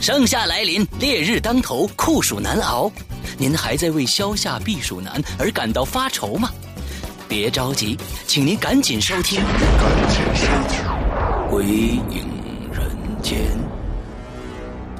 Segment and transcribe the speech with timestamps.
[0.00, 2.90] 盛夏来临，烈日当头，酷暑难熬。
[3.36, 6.50] 您还在为消夏避暑难而感到发愁吗？
[7.28, 9.40] 别着急，请您赶紧收听
[11.50, 12.26] 《鬼影
[12.72, 12.90] 人
[13.22, 13.38] 间》。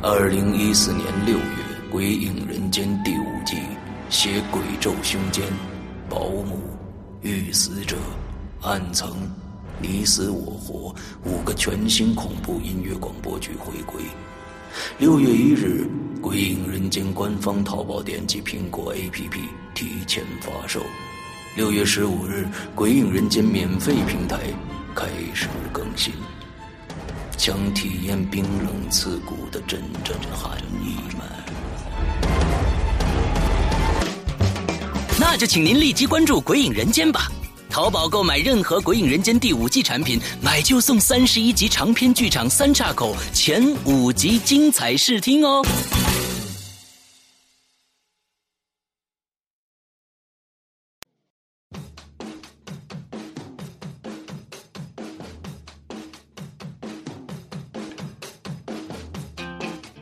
[0.02, 1.44] 二零一四年六月，
[1.90, 3.56] 《鬼影人间》第五季，
[4.10, 5.42] 携鬼咒胸间，
[6.10, 6.60] 保姆、
[7.22, 7.96] 遇死者、
[8.60, 9.16] 暗层、
[9.80, 10.94] 你死我活
[11.24, 14.02] 五个全新恐怖音乐广播剧回归。
[14.98, 15.86] 六月一日，
[16.20, 19.40] 《鬼影人间》官方淘宝店及苹果 APP
[19.74, 20.82] 提前发售。
[21.56, 24.38] 六月十五日，《鬼影人间》免费平台
[24.94, 26.12] 开始更新。
[27.36, 31.24] 想体验冰冷刺骨的阵阵寒意吗？
[35.18, 37.30] 那就请您立即关注《鬼影人间》吧。
[37.70, 45.64] 淘宝购买任何《鬼影人间》第五季产品，买就送三十一集长篇剧场三岔口前五集精彩试听哦。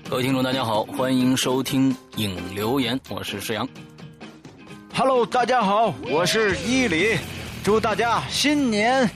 [0.08, 3.68] 各位听众，大家好，欢迎收听影留言，我是石阳。
[4.94, 7.18] Hello，大家好，我是伊里，
[7.68, 9.06] 祝大家新年，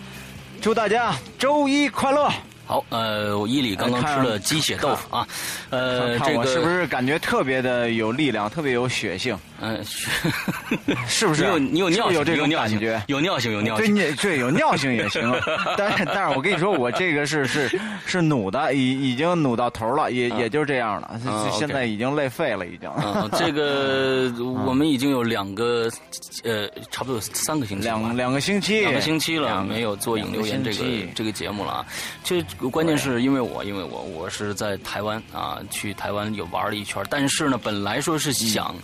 [0.61, 2.31] 祝大家周一快乐。
[2.67, 5.27] 好，呃，我伊里刚刚吃了鸡血豆腐啊，
[5.70, 9.34] 呃，这个是不是感觉特别的有力量，特别有血性？
[9.63, 9.81] 嗯，
[11.07, 11.43] 是不是？
[11.43, 13.95] 你有你有尿性，有这种感觉，有尿性，有尿性。
[13.95, 15.23] 对你对有尿性也行，
[15.79, 22.89] 但是但是我跟你说，我这个是是是努的，已已经努到头了，也也就这样了，啊现在已经累废了，已经。
[22.91, 24.33] 啊，这个
[24.67, 25.89] 我们已经有两个，
[26.43, 31.87] 呃，差不多有三个星期吧，两两个星期，两个星期了，没有做引流言这个这个节目了啊。
[32.25, 38.75] 这关键是因为我，因为我我是在台湾啊，去台湾有玩了一圈，但是呢，本来说是想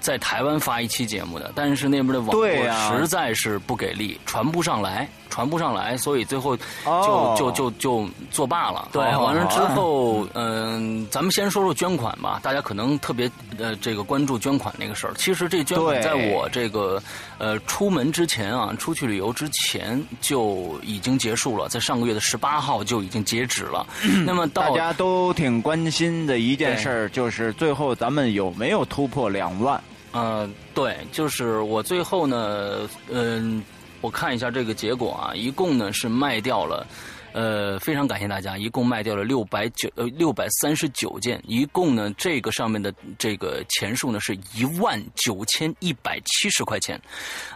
[0.00, 8.88] 在台湾发一期节目的，但是那边的网络实在是不给力，传不上来，传不上来，所以最后就哦就就就作罢了。
[8.92, 12.40] 对，完了之后， 嗯，咱们先说说捐款吧。
[12.42, 15.12] 大家可能特别呃这个关注捐款那个事儿。
[15.16, 17.02] 其实这捐款在我这个
[17.38, 23.86] 呃出门之前啊，出去旅游之前就已经结束了，在上个月的十八号就已经截止了。
[24.26, 29.80] 那么到大家都挺关心的一件事儿，就是最后咱们有没有突破两万？
[30.12, 33.62] 呃，对，就是我最后呢，嗯、
[34.00, 36.86] 我看一下这个结果啊，一共呢是卖掉了。
[37.34, 47.00] 呃，非常感谢大家，一共卖掉了六百九呃六百三十九件，一共呢这个上面的这个钱数呢是一万九千一百七十块钱，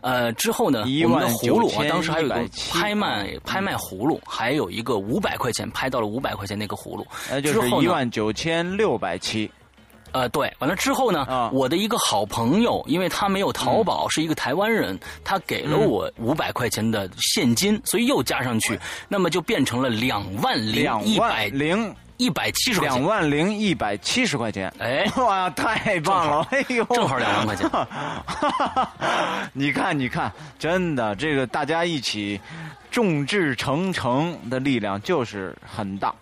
[0.03, 9.51] 呃之后呢我们的葫芦啊，当时还有一个拍卖拍卖葫芦，还有一个五百块钱拍到了五百块钱那个葫芦，那就是之后呢一万九千六百七。
[10.13, 18.79] 呃，对，完了之后呢，啊我的一个好朋友，因为他没有淘宝，是一个台湾人，他给了我五百块钱的现金，所以又加上去，
[19.09, 22.99] 那么就变成了两万零两一百万零一百七十块钱。
[22.99, 26.47] 两万零一百七十块钱，哎哇，太棒了！
[26.51, 27.69] 哎呦，正好两万块钱。
[29.53, 32.41] 你看，你看，真的，这个大家一起
[32.91, 36.15] 众志成城的力量就是很大。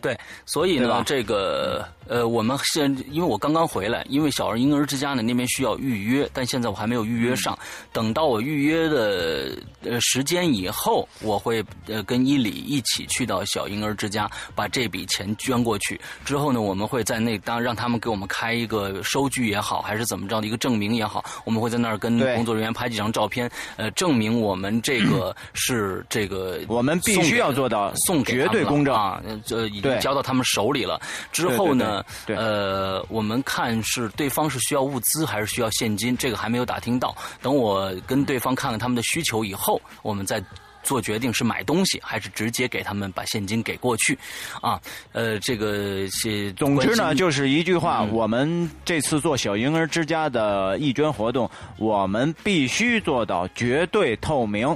[0.00, 7.56] 对，所以呢，这个呃，我们现因为我刚刚回来，因为小儿婴儿之家呢那边需要预约，但现在我还没有预约上。
[7.92, 16.00] 等到我预约的呃时间以后，我会呃跟伊里一起去到小婴儿之家，把这笔钱捐过去。
[16.24, 31.00] 之后呢，我们会在那当让他们给我们开一个收据也好，还是怎么着的一个证明也好，我们会在那儿跟工作人员拍几张照片，呃，证明我们这个是这个我们必须要做到送给绝对公正啊，呃这已经交到他们手里了。
[31.30, 37.16] 之后呢，对呃，我们看是对方是需要物资还是需要现金，这个还没有打听到。
[37.42, 40.42] 等我跟对方看看他们的需求以后，我们再。
[40.82, 44.18] 做决定是买东西还是直接给他们把现金给过去，
[44.62, 44.80] 啊，
[45.12, 54.66] 呃，这个是总之呢，就是一句话，嗯我们这次做小婴儿之家的义捐活动，我们必须做到绝对透明，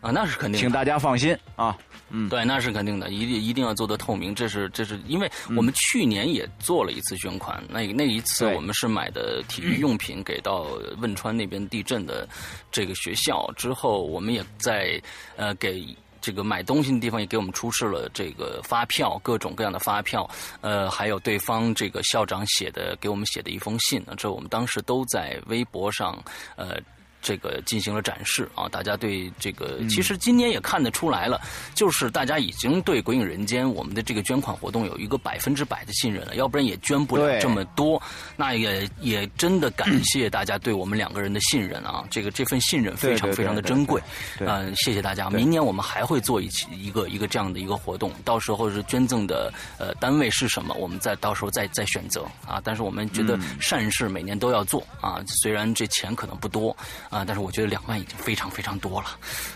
[0.00, 1.76] 啊，那是肯定的，请大家放心啊。
[2.10, 4.34] 嗯，对，那是肯定的，一定一定要做得透明。
[4.34, 10.66] 这是这是因为我们去年也做了一次捐款，那那一次我们是买的体育用品给到
[11.00, 12.28] 汶川那边地震的
[12.70, 15.00] 这个学校，之后我们也在
[15.36, 15.84] 呃给。
[16.18, 20.28] 这个买东西的地方也给我们出示了这个发票，各种各样的发票，
[20.60, 26.20] 呃，还有对方这个校长写的给我们写的一封信，这我们当时都在微博上，
[26.56, 26.80] 呃，
[27.26, 31.40] 这个进行了展示啊，大家对这个其实今年也看得出来了，
[31.74, 38.00] 就是大家已经对《鬼影人间》我们的这个捐款活动有一个百分之百的信任了，要不然也捐不了这么多。
[38.36, 44.00] 那也也真的感谢大家对我们两个人的信任啊，这个这份信任非常非常的珍贵。
[44.38, 45.28] 嗯，谢谢大家。
[45.28, 52.62] 明年我们还会做一期一个一个这样的一个活动，到时候是捐赠的呃单位是什么，我们再到时候再再选择啊。
[52.62, 56.76] 但是我们觉得善事每年都要做啊，虽然这钱可能不多。
[57.08, 57.15] 啊！
[57.24, 59.06] 但是我觉得两万已经非常非常多了，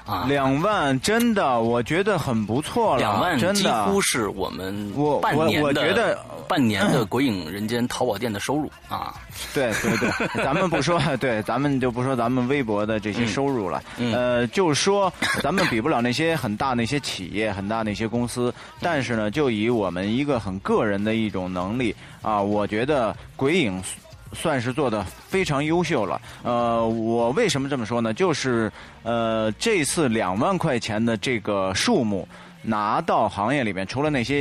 [0.07, 0.25] 啊！
[0.29, 2.99] 两万真的，我觉得很不错了。
[2.99, 6.19] 两万几乎是我们半年的
[6.49, 9.15] 半年的《鬼影人间》淘宝店的收入啊！
[9.55, 13.83] 对对对，咱们不说，对，咱们就不说咱们微博的这些收入了。
[13.99, 15.13] 呃，就说
[15.43, 23.83] 咱们比不了那些很大那些企业、很大那些公司，但是呢，就以我们一个很个人的一种能力啊，我觉得《鬼影》。
[24.33, 26.21] 算是做的非常优秀了。
[26.43, 28.15] 呃，我为什么这么说呢？
[28.15, 28.71] 就是
[29.03, 32.27] 呃，这次两万块钱的这个数目
[32.63, 34.35] 拿到行业里边，除了那些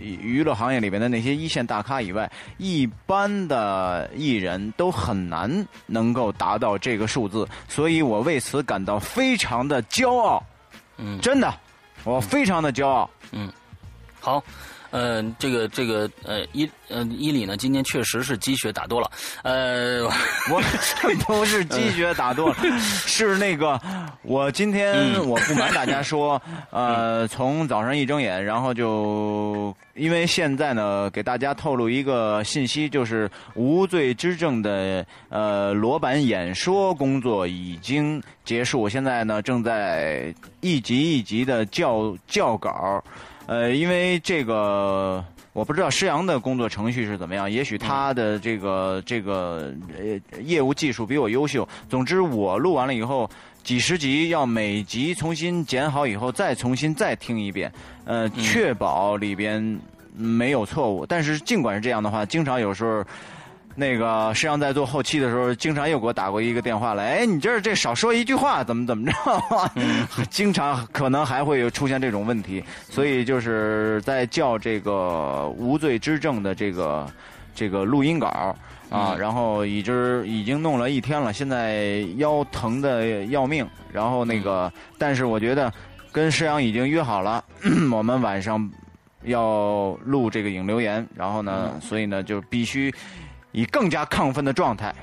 [0.00, 7.46] 娱乐行业里边的那些一线大咖以外，一般的艺人都很难能够达到这个数字。
[7.68, 10.42] 所以我为此感到非常的骄傲。
[10.96, 11.54] 嗯，真的，
[12.04, 13.08] 我非常的骄傲。
[13.32, 13.52] 嗯，
[14.20, 14.42] 好。
[14.96, 19.10] 呃，这个这个呃，伊呃伊里呢，今天确实是积雪打多了。
[19.42, 20.04] 呃，
[20.50, 20.62] 我
[21.26, 23.78] 不是积雪打多了， 是那个
[24.22, 26.40] 我今天我不瞒大家说，
[26.70, 43.04] 呃，从早上一睁眼，然后就因为现在呢，给大家透露一个信息，就是无罪之证的呃裸版演说工作已经结束，现在呢正在一集一集的校校稿。
[43.46, 51.66] 呃，因为这个我不知道施阳的工作程序是怎么样，也许他的这个这个呃业务技术比我优秀。
[51.88, 53.30] 总之，我录完了以后，
[53.62, 57.72] 几十集要每集重新剪好以后，再重新再听一遍，
[58.04, 59.80] 呃，确保里边
[60.16, 61.06] 没有错误。
[61.06, 63.04] 但是尽管是这样的话，经常有时候。
[63.78, 69.12] 那个实际上在做后期的时候，经常又给我打过一个电话来，哎，你这这少说一句话，怎么怎么着？
[70.30, 77.06] 经常可能还会有出现这种问题，所以就是在叫这个无罪之证的这个
[77.54, 78.56] 这个录音稿
[78.88, 85.70] 啊，然后已经已经弄了一天了，现在腰疼的要命，然后那个，但是我觉得
[86.10, 87.44] 跟施阳已经约好了，
[87.92, 88.70] 我们晚上
[89.24, 92.90] 要录这个影留言，然后呢，所以呢就必须。
[93.56, 94.94] 以更加亢奋的状态，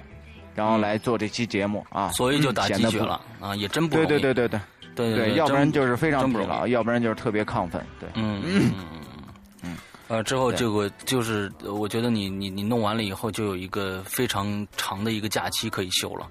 [0.54, 4.60] 然后来做这期节目啊，所以就打鸡血了啊，也真不对对对对对。
[4.96, 8.86] 对对，要不然就是非常疲劳，要不然就是特别亢奋，对，嗯嗯嗯
[9.66, 9.78] 嗯，
[10.08, 16.28] 呃，之后这个就是我觉得你你你弄完了以后，就有一个非常长的一个假期可以休了。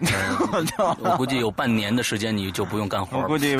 [1.02, 3.56] 我估计有半年的时间你就不用干活我估计，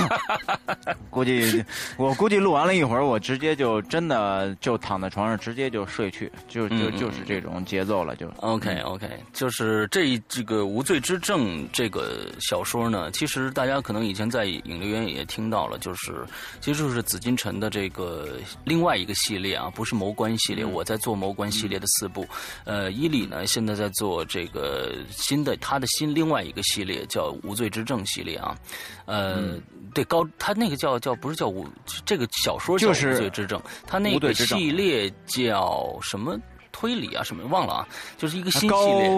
[1.10, 1.62] 估计
[1.98, 8.26] 我估计录完了一会儿，我直接就真的就躺在床上，直接就睡去，就就就是这种节奏了，就。
[8.38, 16.24] OK OK，就是这这个《无罪之证》这个小说呢，其实大家可能以前在影留言也听到了，就是
[16.62, 18.30] 其实就是紫禁城的这个
[18.64, 22.26] 另外一个系列啊，不是谋官系列，我在做谋官系列的四部，
[22.64, 25.49] 呃，伊里呢现在在做这个新的。
[25.56, 28.56] 他的新另外一个系列叫《无罪之证》系列啊，
[29.04, 29.54] 呃，
[29.94, 31.66] 对高他那个叫叫不是叫无
[32.04, 36.38] 这个小说叫《无罪之证》，他那个系列叫什么
[36.72, 39.08] 推理啊什么忘了啊，就是一个新系列，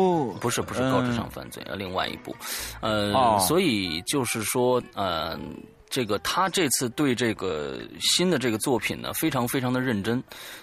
[0.41, 2.35] 不是不是高智商犯罪啊，另外一部，
[2.81, 5.39] 呃，所以就是说呃。
[5.93, 10.23] 这个他这次对这个新的这个作品呢，非常非常的认真，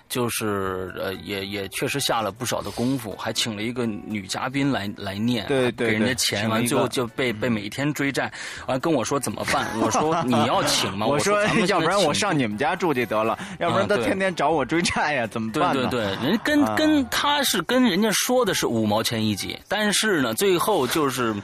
[0.09, 8.33] 就是呃，也也确实下了不少的功夫，还请了一个女嘉宾来来念，对对，给人家钱，完最后就被被每天追债，
[8.65, 9.67] 完跟我说怎么办？
[9.79, 11.05] 我说 你要请吗？
[11.05, 21.35] 我说 要不然我上你们家住去得了，要不然他天天找我追债呀，怎么办对对对，人 跟跟他是跟人家说的是五毛钱一集，但是呢，最后就是。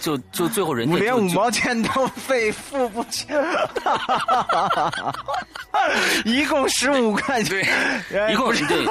[0.00, 3.26] 就就最后人家连五毛钱都费付不起，
[6.24, 7.66] 一共十五块钱，
[8.30, 8.84] 一共是 对，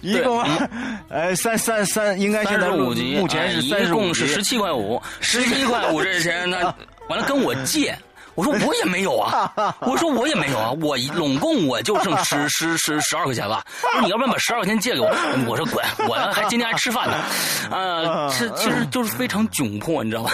[0.00, 0.42] 一共
[1.08, 6.74] 呃三三三应该现在目目前是一共是十七块五，十七块五这钱那
[7.08, 7.96] 完了跟我借。
[8.42, 13.62] 我说我也没有啊，我说我也没有啊，我拢共我就剩十十十十二块钱吧。
[14.02, 15.08] 你要不然把十二块钱借给我，
[15.46, 17.14] 我说滚，我还今天还吃饭呢。
[17.70, 20.30] 啊，是其实就是非常窘迫，你知道吗？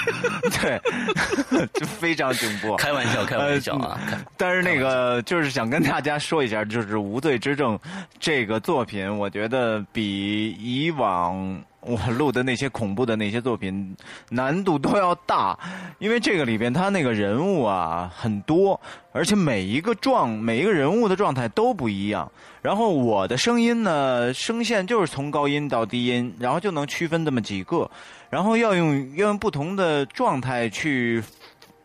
[0.62, 2.76] 对，就非常窘迫。
[2.76, 4.00] 开玩笑，开玩笑啊。
[4.36, 7.76] 但是那个就是想跟大家说一下，就是《无罪之证》
[8.18, 11.62] 这个作品，我觉得比以往。
[11.82, 13.96] 我录的那些恐怖的那些作品
[14.30, 15.58] 难度都要大，
[15.98, 18.80] 因为这个里边他那个人物啊很多，
[19.12, 22.30] 而且每一个状每一个人物的状态都不一样。
[22.62, 27.90] 然后我的声音呢，声线就是从高音到低音，然后就能区分这么几个，
[28.30, 31.22] 然后要用要用不同的状态去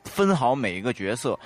[0.03, 1.37] 分好每一个角色。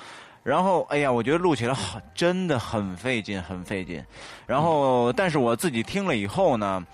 [0.42, 4.04] 然后，哎呀，我觉得录起来好，真的很费劲，很费劲。
[4.44, 6.84] 然后，但是我自己听了以后呢，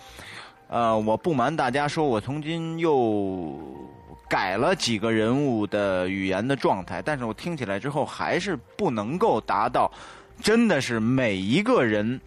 [0.68, 3.58] 呃，我不瞒大家说，我从今又
[4.28, 9.90] 改了几个人物的语言的状态，但是我听起来之后还是不能够达到，
[10.42, 12.20] 真的是每一个人。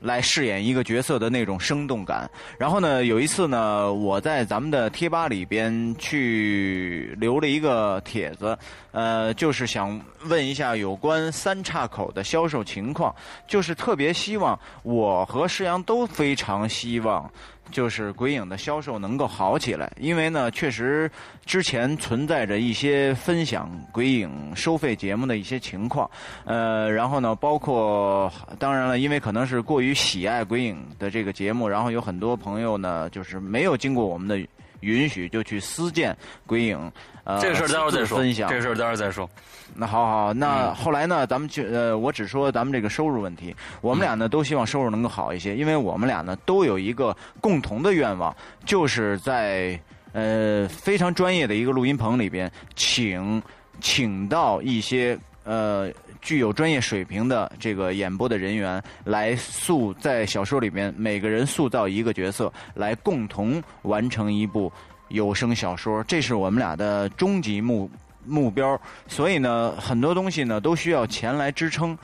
[0.00, 2.30] 来饰演一个角色的那种生动感。
[2.58, 8.58] 然后呢，有一次呢，我在咱们的贴吧里边去留了一个帖子，
[8.92, 13.14] 呃，就是想问一下有关三岔口的销售情况，
[13.48, 17.30] 就是特别希望我和施阳都非常希望。
[17.70, 21.10] 就是鬼影的销售能够好起来，因为呢，确实
[21.44, 26.08] 之前存在着一些分享鬼影收费节目的一些情况，
[26.44, 34.46] 呃，然后呢，包括当然了，因为可能是过于喜爱鬼影的这个节目，然后有很多朋友呢，就是没有经过我们的。
[34.84, 36.92] 允许就去私见鬼影，
[37.24, 38.18] 呃，这个事儿待会儿再说。
[38.18, 39.28] 分享这个事儿待会儿再说。
[39.74, 41.26] 那好好，那后来呢？
[41.26, 43.54] 咱们就呃，我只说咱们这个收入问题。
[43.80, 49.80] 我们俩呢都希望收入能够好一些，因为我们俩呢都有一个共同的愿望，就是在
[50.12, 53.42] 呃非常专业的一个录音棚里边，请
[53.80, 55.92] 请到一些呃。
[56.22, 64.72] 具有专业水平的这个演播的人员来塑在小说里面，每个人塑造一个角色，来共同完成一部
[65.08, 67.90] 有声小说，这是我们俩的终极目
[68.24, 68.80] 目标。
[69.06, 71.94] 所以呢，很多东西呢都需要钱来支撑。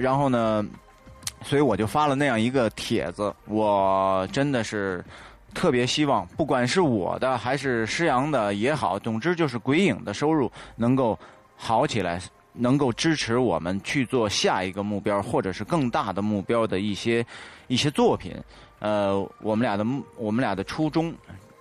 [0.00, 0.66] 然后呢，
[1.44, 3.32] 所以我就发了那样一个帖子。
[3.46, 5.04] 我真的是
[5.54, 11.16] 特别希望，不管是我的还是施阳的也好，总之就是鬼影的收入能够
[11.56, 12.20] 好起来。
[12.56, 17.26] 能够支持我们去做下一个目标，或者是更大的目标的一些
[17.66, 18.32] 一些作品。
[18.78, 19.84] 呃，我们俩的
[20.16, 21.12] 我们俩的初衷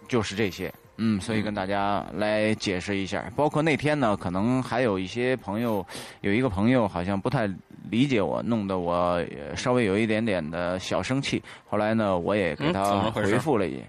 [0.08, 3.26] 就是这些，嗯，所以跟大家来解释一下。
[3.36, 5.84] 包括那天呢，可能还有一些朋友，
[6.22, 7.50] 有一个朋友好像不太
[7.90, 9.20] 理解我，弄得我
[9.56, 11.42] 稍微有一点点的小生气。
[11.68, 13.82] 后来呢，我也给他回复了一。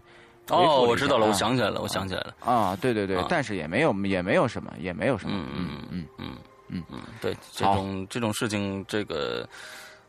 [0.50, 2.34] 哦，我知道了，我想起来了，我想起来了。
[2.40, 6.26] 啊，对对对，但是也没有也没有什么，也没有什么，嗯嗯嗯嗯。
[6.68, 9.46] 嗯嗯，对，这种这种事情，这个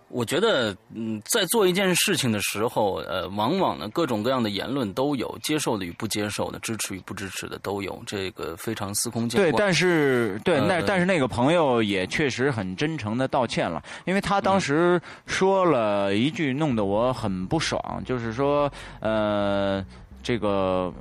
[0.08, 9.52] 我觉得，嗯，在做一件事情的时候，呃，往往呢，各种各样的言论都有，接受的与不接受的，支持与不支持的都有，这个非常司空见惯。
[9.52, 19.86] 对，但是对那但是那个朋友也确实很真诚的道歉了，因为他当时说了一句弄得我很不爽，就是说，呃。
[20.26, 20.92] 这个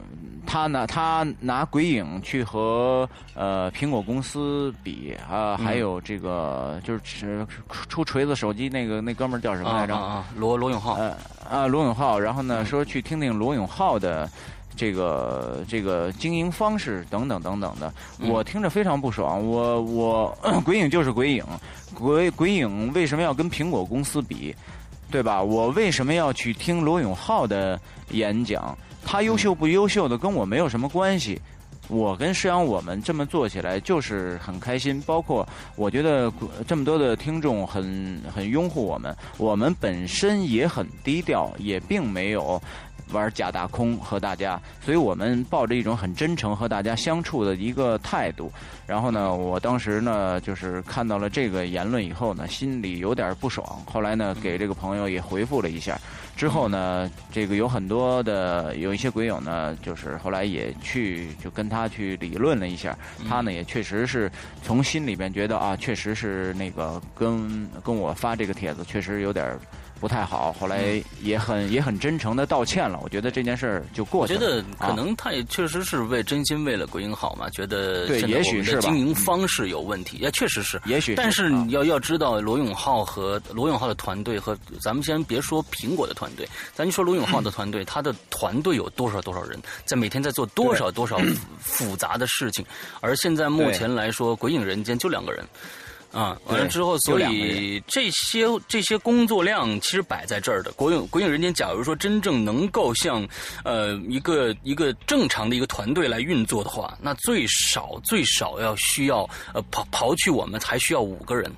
[0.46, 7.46] 他拿他拿鬼影去和呃苹果公司比啊，还有这个就是
[7.88, 9.96] 出锤子手机那个那哥们儿叫什么来着？
[9.96, 10.96] 啊，罗罗永浩。
[10.96, 11.16] 呃
[11.50, 12.20] 啊，罗永浩。
[12.20, 14.28] 然后呢，说去听听罗永浩的
[14.76, 17.90] 这个这个经营方式等等等等的，
[18.28, 19.42] 我听着非常不爽。
[19.42, 21.42] 我我 鬼影就是鬼影，
[21.94, 24.54] 鬼鬼影为什么要跟苹果公司比？
[25.10, 25.40] 对吧？
[25.40, 28.76] 我为什么要去听罗永浩的演讲？
[29.04, 31.40] 他优秀不优秀的跟我没有什么关系，
[31.88, 35.00] 我跟施阳我们这么做起来就是很开心。
[35.02, 35.46] 包括
[35.76, 36.32] 我觉得
[36.66, 42.60] 这么多的听众很很拥护我们，我们本身也很低调，也并没有。
[43.14, 48.52] 玩假大空和大家，所以我们抱着一种很真诚和大家相处的一个态度。
[48.86, 53.64] 然后呢，我当时呢就是看到了这个言论以后呢，心里有点不爽。
[53.90, 55.98] 后来呢，给这个朋友也回复了一下。
[56.36, 62.98] 之后呢，这个有很多的有一些鬼友呢，就是后来也去就跟他去理论了一下。
[63.28, 64.30] 他呢也确实是
[64.62, 69.56] 从心里边觉得啊，确实是那个跟跟我发这个帖子确实有点。
[70.04, 73.00] 不太好，后来也很也很真诚的道歉了。
[73.02, 74.38] 我觉得这件事儿就过去了。
[74.38, 80.78] 我觉得可能他也确实是为真心为了鬼影好嘛，觉得对，也许是经营方式有问题，也确实是。
[80.84, 91.18] 也许，但是你要要知道，罗永浩和罗永浩的团队和咱们先别说苹果的团队，咱就说罗永浩的团队， 他的团队有多少多少人，在每天在做多少多少
[91.58, 92.62] 复杂的事情，
[93.00, 95.42] 而现在目前来说，鬼影人间就两个人。
[96.14, 100.70] 啊，完了之后，所以这些这些工作量其实摆在这儿的。
[100.72, 103.26] 国影国影人间，假如说真正能够像
[103.64, 111.52] 呃一个一个正常的一个团队来运作的话，那最少最少要需要呃刨刨去我们还需要五个人。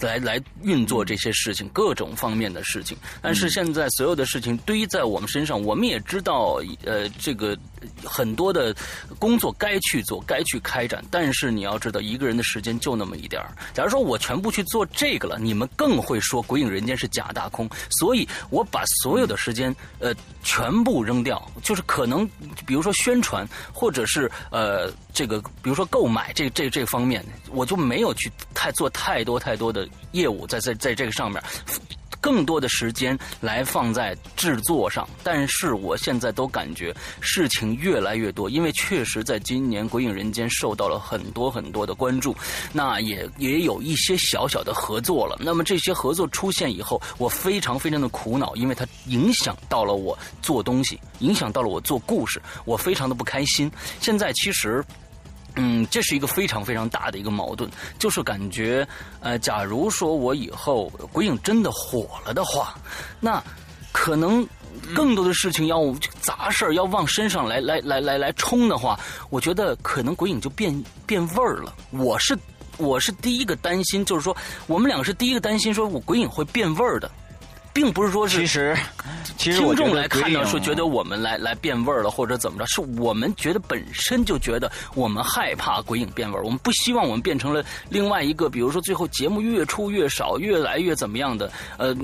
[0.00, 2.96] 来来运作这些事情，各种方面的事情。
[3.20, 7.56] 但是现在所有的事情堆在我们身上，我们也知道，呃，这个
[8.04, 8.74] 很多的
[9.18, 11.04] 工作该去做，该去开展。
[11.10, 13.50] 但是你要知道，一个人的时间就那么一点儿。
[13.74, 17.68] 假如说我全部去做这个了，你们更会说《鬼影人间》是假大空。
[17.98, 22.28] 所以我把所有的时间，呃，全部扔掉，就是可能，
[22.66, 29.88] 比如说宣传，或者是呃，这个，比如说购买这这这方面，我就没有去太做太多太多的。
[30.12, 31.42] 业务在在在这个上面，
[32.20, 35.08] 更多的时间来放在制作上。
[35.24, 42.32] 但是我现在都感觉事情越来越多，因为确实在今年《鬼影人间》受到了很多很多的关注，
[42.72, 45.36] 那也也有一些小小的合作了。
[45.40, 53.68] 那么这些合作出现以后，我非常非常的苦恼，因为它影响到了我做东西，影响到了我做故事，我非常的不开心。
[54.00, 54.84] 现在其实。
[55.60, 58.86] 嗯，这是一个非常非常大的一个矛盾，就是感觉，
[59.18, 62.76] 呃，假如说我以后鬼影真的火了的话，
[63.18, 63.42] 那
[63.90, 64.46] 可能
[64.94, 68.96] 更多的事情要杂事儿要往身上来来来来来冲的话，
[69.30, 70.72] 我觉得可能鬼影就变
[71.04, 71.74] 变味儿了。
[71.90, 72.38] 我是
[72.76, 74.36] 我是第一个担心，就是说
[74.68, 77.10] 我们两个是第一个担心，说我鬼影会变味儿的。
[77.78, 78.76] 并不是说是其实，
[79.36, 91.94] 其实听众来看到说觉得我们来来变味儿了或者怎么着，是我们觉得本身就觉得我们害怕鬼影变味儿，我们不希望我们变成了另外一个，比如说最后节目越出越少，越来越怎么样的，呃，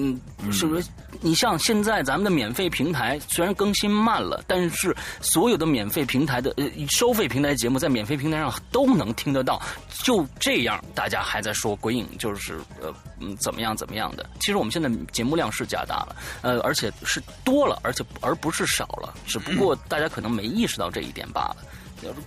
[0.53, 0.87] 是不是？
[1.21, 9.61] 你像现在咱们的免费平台虽然更新慢了，但是所有的免费平台的呃收费平台节目在免费平台上都能听得到。
[10.03, 14.29] 就这样，大家还在说鬼影就是呃嗯怎么样怎么样的。
[14.41, 19.15] 其实我们现在节目量是加大了，呃而且是多了，而且而不是少了。
[19.27, 21.57] 只不过大家可能没意识到这一点罢了。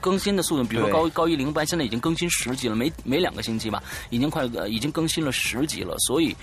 [0.02, 6.36] 更新的速度，比如说高高一零班现在已经更新十集了，每每两个星期吧，已经快已经更新了十集了，所以。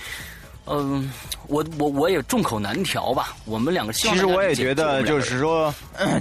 [0.67, 1.11] 嗯，
[1.47, 3.37] 我我我也众口难调吧。
[3.45, 5.71] 我们两个 其实我也觉得，就是说，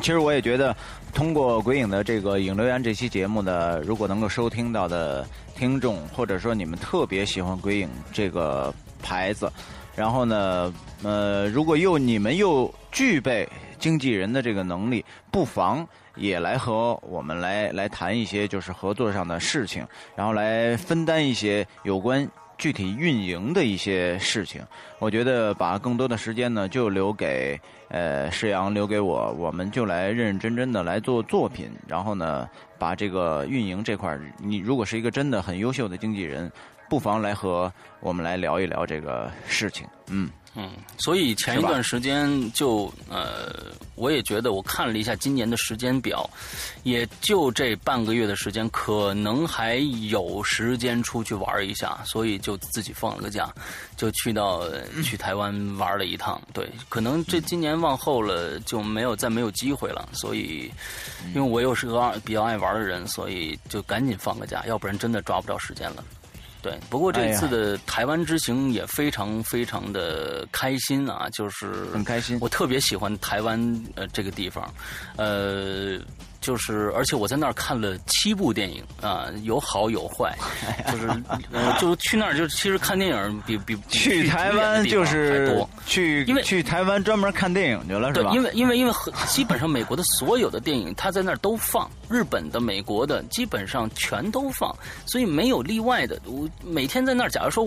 [0.02, 0.76] 其实我也觉得，
[1.14, 5.26] 通过鬼影的这个影留言这期节目的，如果能够收听到的
[5.56, 9.50] 听众，或者说你们特别喜欢鬼影这个牌子，
[9.96, 10.74] 然后呢，
[11.04, 13.48] 呃，如果又你们又具备
[13.80, 22.28] 经纪人的这个能力，不妨也来和我们来来谈一些就是合作上的事情，然后来分担一些有关。
[22.56, 24.62] 具体运营的一些事情，
[25.00, 36.50] 我觉得把更多的时间呢，就留给呃石阳，留给我，我们就来认认真真的来做作品，然后呢，把这个运营这块你如果是一个真的很优秀的经纪人，
[36.90, 40.30] 不妨来和我们来聊一聊这个事情，嗯。
[40.56, 40.70] 嗯，
[41.00, 46.30] 所以前一段时间就呃，我也觉得我看了一下今年的时间表，
[46.84, 49.78] 也就这半个月的时间，可能还
[50.12, 53.52] 有时间出去玩一下，所以就自己放了个假，
[53.98, 54.70] 就去到
[55.04, 56.40] 去台湾玩了一趟。
[56.54, 60.72] 对，可能这今年往后了就没有再没有机会了，所以
[61.34, 66.04] 因为我又是个比较爱玩的人，所以就赶紧放个假，要不然真的抓不着时间了。
[66.64, 72.40] 对，不过这次的台湾之行也非常非常的开心啊，就是很开心。
[72.42, 74.74] 我特别喜欢台湾呃这个地方，
[75.18, 76.00] 呃。
[76.44, 80.38] 就是，而且我在那儿看了七部电影啊，有好有坏，
[80.92, 81.08] 就是
[81.54, 88.32] 呃，就去那儿就其实看电影比比去台湾就是去因为去台湾专门看电影去了是吧？
[88.34, 88.94] 因为因为因为
[89.26, 94.76] 基本上美国的所有的电影他在那儿都放，日本的、美国的基本上全都放，
[95.06, 96.20] 所以没有例外的。
[96.26, 97.66] 我每天在那儿，假如说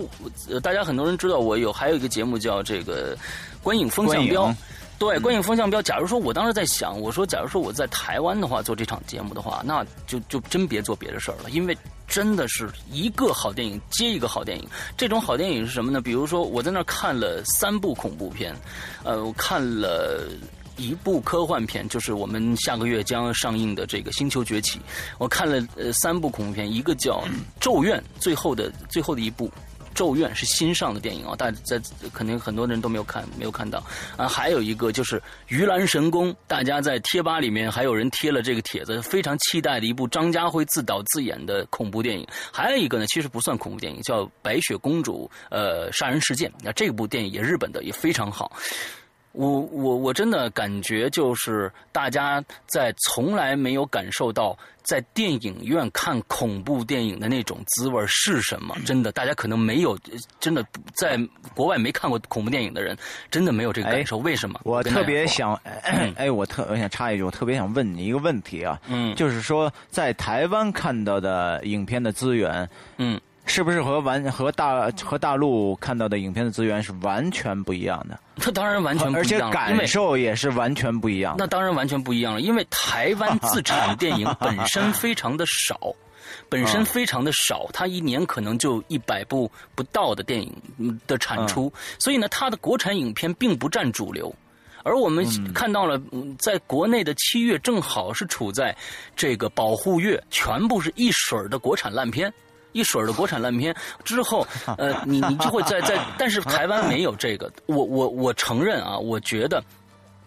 [0.61, 3.17] 大家很多人知道我有还有一个节目叫这个
[3.63, 4.53] 观影风向标。
[4.99, 5.79] 对，观影风向标。
[5.81, 14.67] 假如说我当时在想，我说，假如说我在台湾的话，做这场节目的话，那就就真别做别的事儿了，因为真的是一个好电影接一个好电影。
[14.97, 16.01] 这种好电影是什么呢？
[16.01, 18.55] 比如说我在那儿看了三部恐怖片，
[19.03, 20.27] 呃，我看了
[20.77, 24.79] 一部科幻片，就是我们下个月将上映的这个《星球崛起》。
[25.19, 27.23] 我看了呃三部恐怖片，一个叫
[27.59, 29.51] 《咒怨》，最后的最后的一部。
[29.97, 31.81] 咒怨是新上的电影啊，大家在
[32.13, 33.83] 肯定很多人都没有看，没有看到
[34.15, 34.27] 啊。
[34.27, 42.27] 还有一个就是《鱼兰神功》，大家在贴吧里面还有人贴了这个帖子，非常期待的一部张家辉自导自演的恐怖电影。
[42.53, 46.53] 还有一个呢，其实不算恐怖电影，叫《白雪公主》呃杀人事件。
[46.61, 48.51] 那这部电影也日本的，也非常好。
[49.37, 58.75] 我我我真的感觉就是大家在从来没有感受到在电影院看恐怖电影的那种滋味是什么。
[58.83, 59.95] 真的，大家可能没有
[60.39, 61.19] 真的在
[61.53, 62.97] 国外没看过恐怖电影的人，
[63.29, 64.17] 真的没有这个感受。
[64.17, 64.59] 为什么？
[64.63, 65.53] 我特别想，
[66.15, 73.21] 哎，我特我想插一句，我特别想问你一个问题啊，嗯，就是说在台湾看到的影片的资源，嗯。
[73.47, 78.19] 是不是和完和大和大陆看到的影片的资源是完全不一样的？
[78.45, 81.35] 那当然完全不一样，而且感受也是完全不一样。
[81.37, 85.79] 那当然完全不一样了，因为台湾自产电影本身非常的少，
[86.49, 94.33] 本身非常的少，它一年可能就一百部不到的电影的产出，所以呢，它的国产影片并不占主流。
[94.83, 95.99] 而我们看到了，
[96.39, 98.73] 在国内的七月正好是处在
[99.15, 102.31] 这个保护月，全部是一水儿的国产烂片。
[102.77, 104.45] 一水儿的国产烂片之后，
[104.77, 107.51] 呃，你你就会在在，但是台湾没有这个。
[107.65, 109.63] 我我我承认啊，我觉得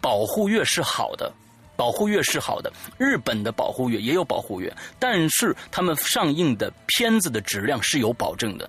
[0.00, 1.32] 保护月是好的，
[1.76, 2.72] 保护月是好的。
[2.98, 8.68] 日本的保护月也有保护月，但是他们上映的片子的质量是有保证的。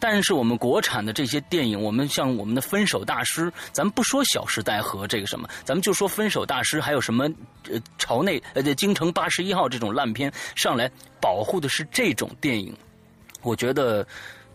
[0.00, 7.28] 但是我们国产的这些电影，我们像我们的《分手大师》，咱们不说《小时代》和这个什么，咱们就说《分手大师》，还有什么
[7.68, 10.88] 呃朝内呃《京城八十一号》这种烂片上来，
[11.20, 12.72] 保护的是这种电影。
[13.42, 14.06] 我觉得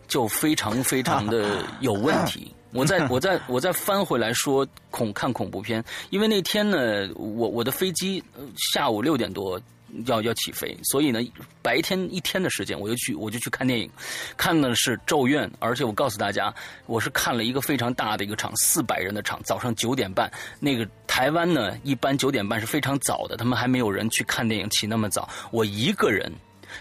[0.08, 2.52] 就非常非常的 有问题。
[2.74, 8.20] 我再我再我再翻回来说恐看恐怖片，因为那天呢，我我的飞机
[8.56, 9.60] 下午六点多
[10.06, 11.20] 要要起飞，所以呢
[11.62, 13.88] 白天一天的时间我就去我就去看电影，
[14.36, 16.52] 看的是《咒怨》，而且我告诉大家，
[16.86, 20.28] 我是看了一个非常大的一个场，四百人的场，早上九点半。
[20.58, 26.28] 那个台湾呢，一般九点半是非常早的，他们还没有人去看电影起那么早，我一个人。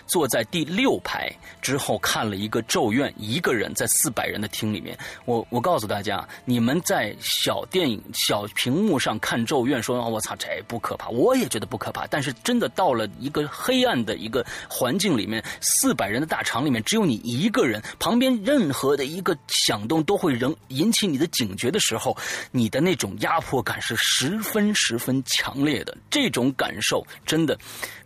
[0.06, 4.98] 坐在第六排之后看了一个《咒怨》，一个人在四百人的厅里面。
[5.26, 12.06] 我我告诉大家，你们在小电影、小屏幕上看《咒怨》，说啊“我操，这不可怕”，我也觉得不可怕。
[12.08, 22.16] 但是真的到了一个黑暗的一个环境里面，四百人的大场里面，只有你一个人，旁边任何的一个响动都会仍引起你的警觉的时候，
[22.52, 25.96] 你的那种压迫感是十分十分强烈的。
[26.10, 27.58] 这种感受真的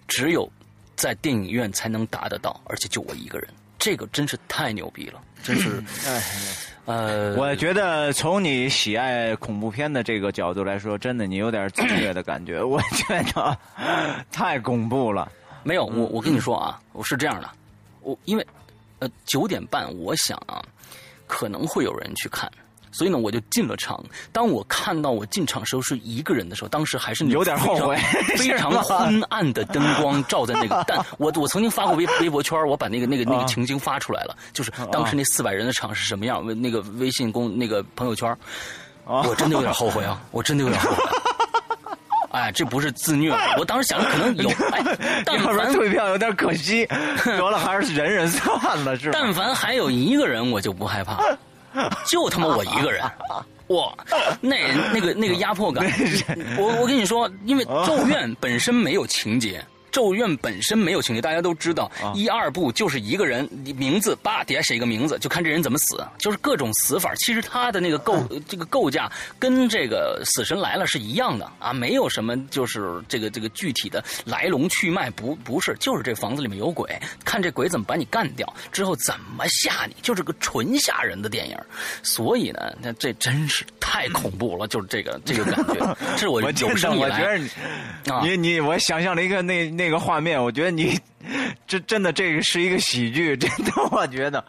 [0.07, 0.49] 只有。
[0.97, 3.47] 在电影院才能达得到，而且就我一个人，
[3.79, 5.81] 这个真是太牛逼了，真是。
[6.85, 12.63] 呃，我觉得从你喜爱恐怖片的这个角度来说，真的你有点自虐的感觉。
[12.63, 13.57] 我觉得
[14.31, 15.31] 太恐怖了。
[15.63, 17.49] 没有，我我跟你说啊，我是这样的，
[18.01, 18.47] 我因为
[18.99, 20.63] 呃九点半，我想啊，
[21.27, 22.49] 可能会有人去看。
[22.97, 24.03] 所以呢，我就进了场。
[24.31, 27.95] 当我看到我进场时候是一个人的时候，当时还是有点后悔，
[28.35, 30.83] 非常 昏暗的灯光照在那个。
[30.87, 36.43] 但我我曾经发过微微博圈，我把那个那个那个情景发出来了，就是当时那四百人的场是什么样？
[36.61, 38.35] 那个微信公那个朋友圈，
[39.05, 40.19] 我真的有点后悔啊！
[40.31, 41.03] 我真的有点后悔。
[42.31, 44.49] 哎，这不是自虐，我当时想着可能有。
[44.71, 46.85] 哎，但凡退票有点可惜，
[47.23, 49.17] 得了，还是忍忍算了，是吧？
[49.19, 51.17] 但凡还有一个人，我就不害怕。
[52.05, 53.03] 就他妈我一个人，
[53.67, 53.93] 哇，
[54.41, 54.55] 那
[54.93, 55.85] 那个那个压迫感，
[56.57, 59.63] 我我跟你说，因为咒怨本身没有情节。
[59.91, 67.13] 咒怨本身没有情节，大家都知道，一二部就是一个人名字，叭底下写一个名字，就看这人怎么死，就是各种死法。
[67.15, 81.57] 其实他的那个构这个构架跟这个死神来了是一样的啊，没有什么就是这个这个具体的来龙去脉，不不是，就是这房子里面有鬼，看这鬼怎么把你干掉，之后怎么吓你，就是个纯吓人的电影。
[82.03, 87.39] 所以呢，那这真是太恐怖了，就是这个这个感觉，这 是我有生以来，
[88.21, 89.87] 你你我想象了一个那那。
[89.87, 90.99] 个画面，我觉得你
[91.65, 94.43] 这真的这个是一个喜剧，真的，我觉得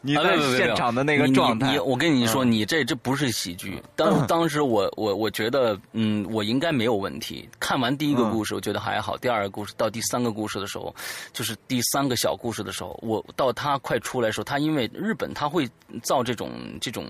[0.00, 1.78] 你在现场的那个状态。
[1.82, 3.78] 我跟你说，你这这不是喜剧。
[3.94, 7.46] 当当时我我我觉得，嗯，我应该没有问题。
[7.58, 9.18] 看完第一个故事，我觉得还好。
[9.18, 10.94] 第二个故事到第三个故事的时候，
[11.34, 15.68] 就是第三个小故事的时候，我到他快出来的时候，他因为日本他会
[16.02, 17.04] 造这种这种。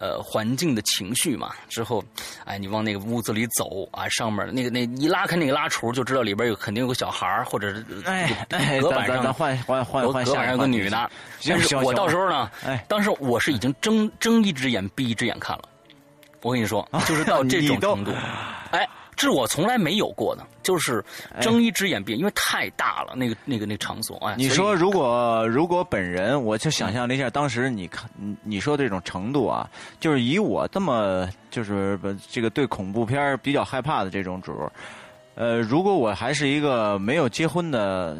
[0.00, 2.02] 呃，环境的情绪嘛，之后，
[2.46, 8.34] 哎，你往那个屋子里走啊，上面那个那一拉开那个拉橱，就知道里边有肯定有个小孩或者是哎，
[8.80, 11.10] 隔板上换换换换隔板上有个女的。
[11.46, 15.64] 但是我到时候呢，哎，当时我是已经睁睁一只眼闭一只眼看了。
[16.40, 18.10] 我跟你说，就是到这种程度，
[18.70, 18.88] 哎。
[19.20, 21.04] 是我从来没有过的，就是
[21.40, 24.16] 睁一只眼闭，因为太大了，那个那个那场所。
[24.18, 28.08] 哎，你说如果如果本人，我就想象了一下，当时你看
[28.42, 34.70] 你说这种程度啊，就是以我这么就是这个对恐怖片比较害怕的这种主，
[35.34, 38.16] 呃，如果我还是一个没有结婚的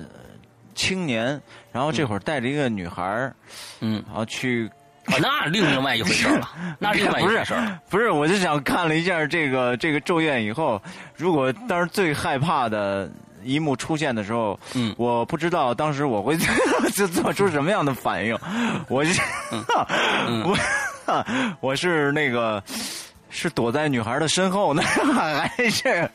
[0.74, 1.40] 青年，
[1.72, 3.32] 然后这会儿带着一个女孩
[3.80, 4.70] 嗯，然后去
[5.20, 7.54] 那另外一回事了，那另外一回事
[7.88, 10.80] 不是，我就想看了一下这个这个咒怨以后，
[11.16, 13.10] 如果当时最害怕的
[13.42, 16.36] 一幕出现的时候，嗯，我不知道当时我会
[16.94, 18.38] 就 做出什么样的反应，
[18.88, 19.10] 我就，
[20.44, 20.58] 我
[21.60, 22.62] 我是那个。
[23.30, 24.82] 是躲在女孩的身后呢，
[25.14, 26.10] 还是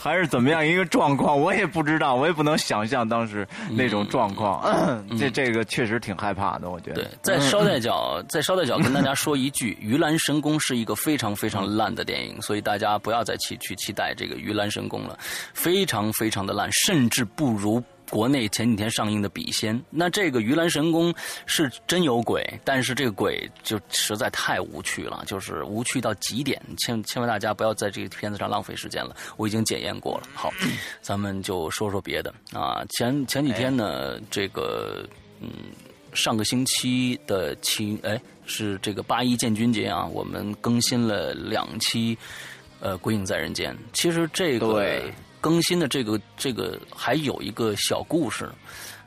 [0.00, 1.38] 还是怎么样一个状况？
[1.38, 5.04] 我也不知道，我也不能想象当时那种状况。
[5.18, 7.02] 这这个确实挺害怕的，我觉得。
[7.02, 15.18] 对，再捎带脚，在捎带脚跟大家说一句，《鱼兰神功》是一个非常非常烂的电影，所以大家不要再期去期待这个《鱼兰神功》了，
[15.54, 17.82] 非常非常的烂，甚至不如。
[18.12, 21.10] 国内前几天上映的《笔仙》，那这个《鱼兰神功》
[21.46, 26.60] 是真有鬼，但是这个鬼就实在太无趣了，就是无趣到极点。
[26.76, 30.24] 千千万大家不要在这个片子上浪费时间了，我已经检验过了。
[30.34, 30.52] 好，
[31.00, 32.84] 咱们就说说别的啊。
[32.90, 35.08] 前前几天呢，这个
[35.40, 35.48] 嗯，
[36.12, 42.18] 上个星期的七哎是这个八一建军节啊，我们更新了两期
[42.78, 43.74] 呃《鬼影在人间》。
[43.94, 45.00] 其实这个。
[45.42, 48.48] 更新的这个这个还有一个小故事，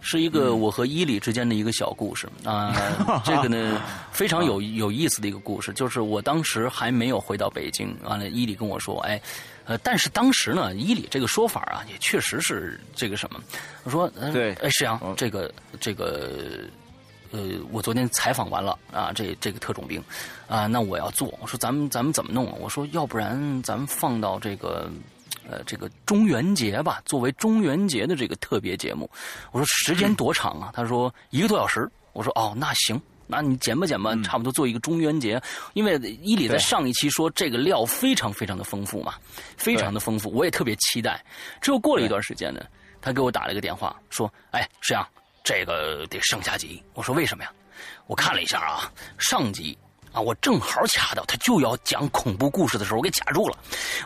[0.01, 2.75] 是一个我和伊里之间的一个小故事啊。
[3.23, 9.19] 这个呢 非常有有意思的一个故事，就是我当时还没有回到北京，完了伊里跟我说，哎，
[9.63, 13.39] 呃，但是当时呢，伊里这个说法啊，也确实是这个什么，
[13.85, 16.67] 我说，对，哎，石阳，这个这个，
[17.31, 17.39] 呃，
[17.71, 20.03] 我昨天采访完了啊，这这个特种兵
[20.47, 22.45] 啊，那我要做，我说咱们咱们怎么弄？
[22.59, 24.91] 我说要不然咱们放到这个。
[25.49, 29.09] 呃，这个中元节吧，作为中元节的这个特别节目，
[29.51, 30.71] 我说时间多长啊？
[30.73, 31.89] 他说一个多小时。
[32.13, 35.41] 我说哦，那行，那你剪吧剪吧，差不多做一个中元节。
[35.73, 39.15] 因为伊里在上一期说这个料非常非常的丰富嘛，
[39.57, 41.21] 非常的丰富，我也特别期待。
[41.59, 42.61] 之后过了一段时间呢，
[43.01, 45.05] 他给我打了一个电话，说：“哎，石阳，
[45.43, 47.51] 这个得上下集。”我说：“为什么呀？”
[48.07, 49.77] 我看了一下啊，上集。
[50.15, 53.57] 啊，我正好卡到他就要讲恐怖故事的时候，我给卡住了。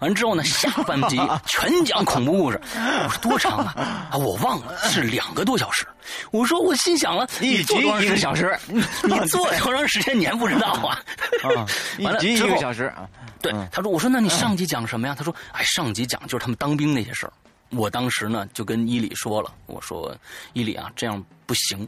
[0.02, 2.60] 完之后呢，下半集 全讲恐怖故事。
[2.74, 4.10] 我说多长啊？
[4.12, 5.88] 啊，我忘了是两个多小时。
[6.32, 8.82] 我说我心想了，一集一个小时， 你
[9.28, 11.00] 做多长时间你还不知道啊？
[11.44, 11.68] 啊，
[12.00, 13.08] 一集一个小时啊。
[13.40, 15.14] 对，他说，我说那你上集讲什么呀？
[15.16, 17.34] 他说，哎，上集讲就是他们当兵那些事儿。
[17.70, 20.12] 我当时呢就跟伊里说了，我说
[20.54, 21.88] 伊里啊，这样不行。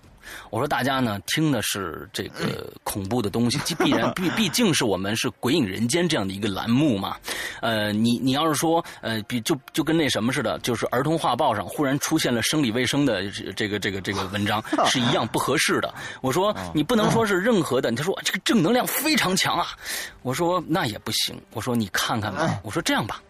[0.50, 7.16] 我说大家呢听的是这个恐怖的东西， 必然毕毕竟是我们是鬼影人间这样的一个栏目嘛。
[7.62, 15.94] 呃，你你要是说呃，比就就跟那什么似的，就是儿童画报上忽然出现了生理卫生的这个这个这个文章， 是一样不合适的。
[16.22, 19.68] 我说你不能说是任何的，他说这个正能量非常强啊。
[20.24, 21.40] 我说那也不行。
[21.54, 22.60] 我说你看看吧。
[22.64, 23.22] 我说这样吧，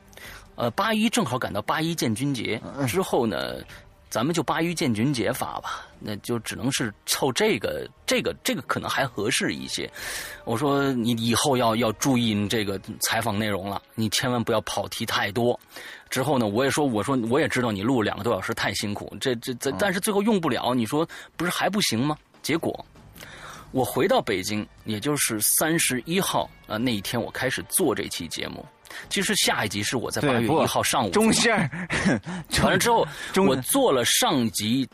[0.56, 3.56] 呃，八一正好赶到八一建军节之后呢。
[4.12, 9.90] 咱们就八一建军节发吧，那就只能是凑这个，这个，这个可能还合适一些。
[10.44, 15.58] 我说你以后要要注意你这个采访内容了，你千万不要跑题太多。
[16.10, 22.18] 之后呢，我也说，我说我也知道你录两个多小时太辛苦，这这这，但是最后用不了，你说不是还不行吗？
[22.42, 22.86] 结果
[23.72, 28.66] 我回到北京，也就是三十一号啊那一天，我开始做这期节目。
[29.10, 31.70] 其实下一集是我在八月一号上午中线，
[32.64, 33.08] 完了之后，
[33.48, 34.88] 我做了上集，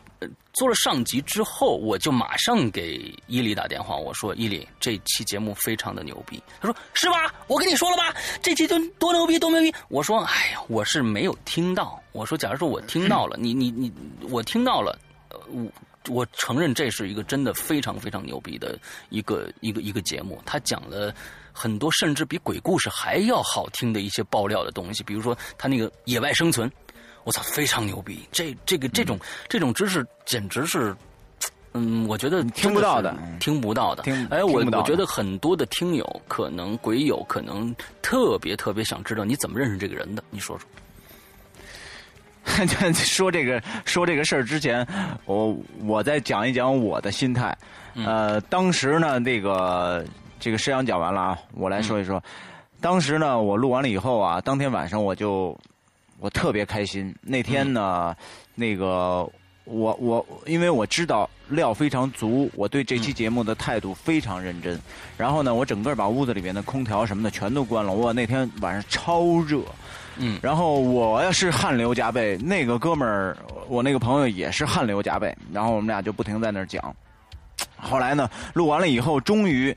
[0.52, 7.32] 做了上集之后，我就马上给伊犁打电话，我说：“伊犁，这期节目非常的牛逼。”他说：“是吧？
[7.46, 13.92] 我跟你说了吧，这期多多牛逼，多牛逼。”我说：“哎呀，我是没有听到。”我说：“假如说我听到了， 你你你，
[14.28, 14.98] 我听到了，
[15.48, 15.66] 我
[16.08, 18.78] 我承认这是一个真的非常非常牛逼的
[19.10, 21.14] 一个一个一个节目，他讲了。”
[21.58, 26.70] 很多甚至比鬼故事还要好听的一些爆料的东西，比如说他那个野外生存，
[27.24, 28.20] 我操，非常牛逼！
[28.30, 29.18] 这这个这种
[29.48, 30.94] 这种知识简直是，
[31.72, 34.04] 嗯，我觉得听不到的，听不到的。
[34.30, 40.68] 哎，我我觉得很多的听友可能鬼友可能特别特别想知道你怎么认识这个人的，你说说。
[42.94, 44.86] 说这个说这个事儿之前，
[45.24, 47.56] 我我再讲一讲我的心态。
[47.94, 50.04] 呃，当时呢，那个。
[50.40, 52.22] 这个师阳讲完了啊，我来说一说。
[52.80, 55.58] 当时呢，我录完了以后啊，当天晚上我就
[56.20, 57.12] 我特别开心。
[57.20, 58.14] 那天呢，
[58.54, 59.28] 那个
[59.64, 64.80] 我我因为我知道料非常足，我对这期节目的态度非常认真。
[65.16, 67.92] 然后呢，我整个把屋子里面的空调什么的全都关了。
[67.92, 69.60] 我那天晚上超热，
[70.18, 75.36] 嗯，然后我要是汗流浃背，那个哥们儿，我那个朋友也是汗流浃背。
[75.52, 76.94] 然后我们俩就不停在那儿讲。
[77.76, 79.74] 后来呢，录完了以后，终于。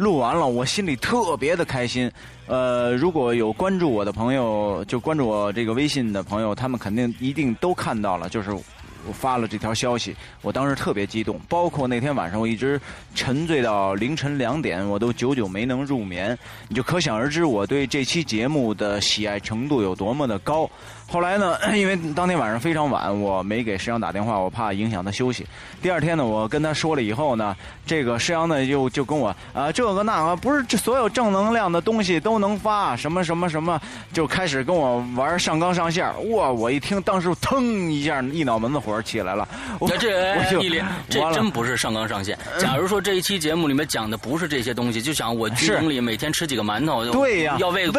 [0.00, 2.10] 录完了，我心里特别的开心。
[2.46, 8.26] 呃，如果有关注我的朋友，就关注我这个微信的朋友，他们肯定一定都看到了。
[8.26, 11.38] 就是我发了这条消息，我当时特别激动。
[11.50, 12.80] 包括那天晚上，我一直
[13.14, 16.36] 沉醉到凌晨两点，我都久久没能入眠。
[16.66, 20.68] 你就可想而知，我对这期节目的喜爱程度有多么的高。
[21.10, 25.44] 后来呢， 因为当天晚上非常晚，我没给石阳打电话，我怕影响他休息。
[25.82, 33.80] 第二天呢，我跟他说了以后呢，这个石阳呢就就跟我啊这个那个，不是这所有正能量的东西都能发，什么什么什么，
[34.12, 36.06] 就开始跟我玩上纲上线。
[36.30, 36.50] 哇！
[36.52, 39.48] 我一听，当时腾一下，一脑门子火起来了。
[39.80, 42.38] 我这这，这真不是上纲上线。
[42.58, 47.92] 假如说这一期节目里面讲的不是这些东西，就想我军营里每天吃几个馒头，对呀，要为祖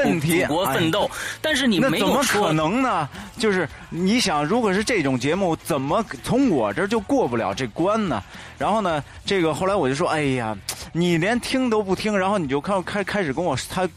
[0.48, 1.10] 国奋斗。
[1.42, 3.01] 但是你没有说，怎么可能呢？
[3.38, 8.24] 就是你想，如果是这种节目，怎么从我这儿就过不了这关呢？
[8.58, 10.58] 然后呢，这个后来我就说，哎呀，
[10.92, 13.88] 你连听都不听，然后你就开开开始跟我他，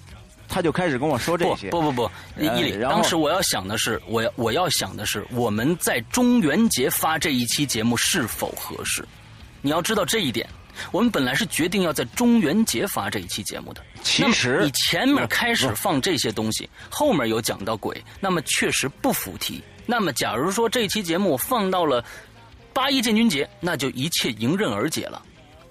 [0.48, 1.70] 他就开始跟我说这些。
[1.70, 9.04] 不不不，伊里，当时我要想的是，我要我要想的是，我们在中元节发这一期节目是否合适？
[9.60, 10.48] 你要知道这一点。
[10.90, 13.82] 我们本来是决定要在中元节发这一期节目的。
[14.02, 19.62] 其实你前面开始放这些东西，后面有讲到鬼，那么确实不符题。
[19.86, 22.04] 那么假如说这期节目放到了
[22.72, 25.20] 八一建军节，那就一切迎刃而解了，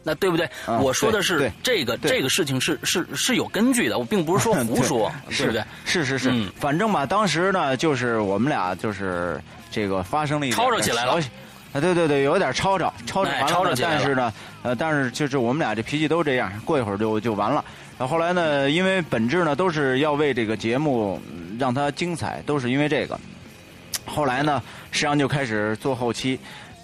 [0.03, 0.49] 那对不对？
[0.79, 5.63] 我说的是这个这个事情是是是有根据的，我并不是说胡说， 对不对？
[5.85, 11.19] 是是是，反正吧，当时呢，就是我们俩就是这个发生了一吵吵起来了。
[11.73, 14.31] 啊，对对对，有点吵吵，吵吵完了，但是呢，
[14.61, 17.65] 呃，但是就是我们俩这脾气都这样，过一会儿就就完了。
[17.97, 21.19] 然后后来呢，因为本质呢都是要为这个节目
[21.57, 23.19] 让它精彩，都是因为这个。
[24.05, 26.39] 后来呢，实际上就开始做后期，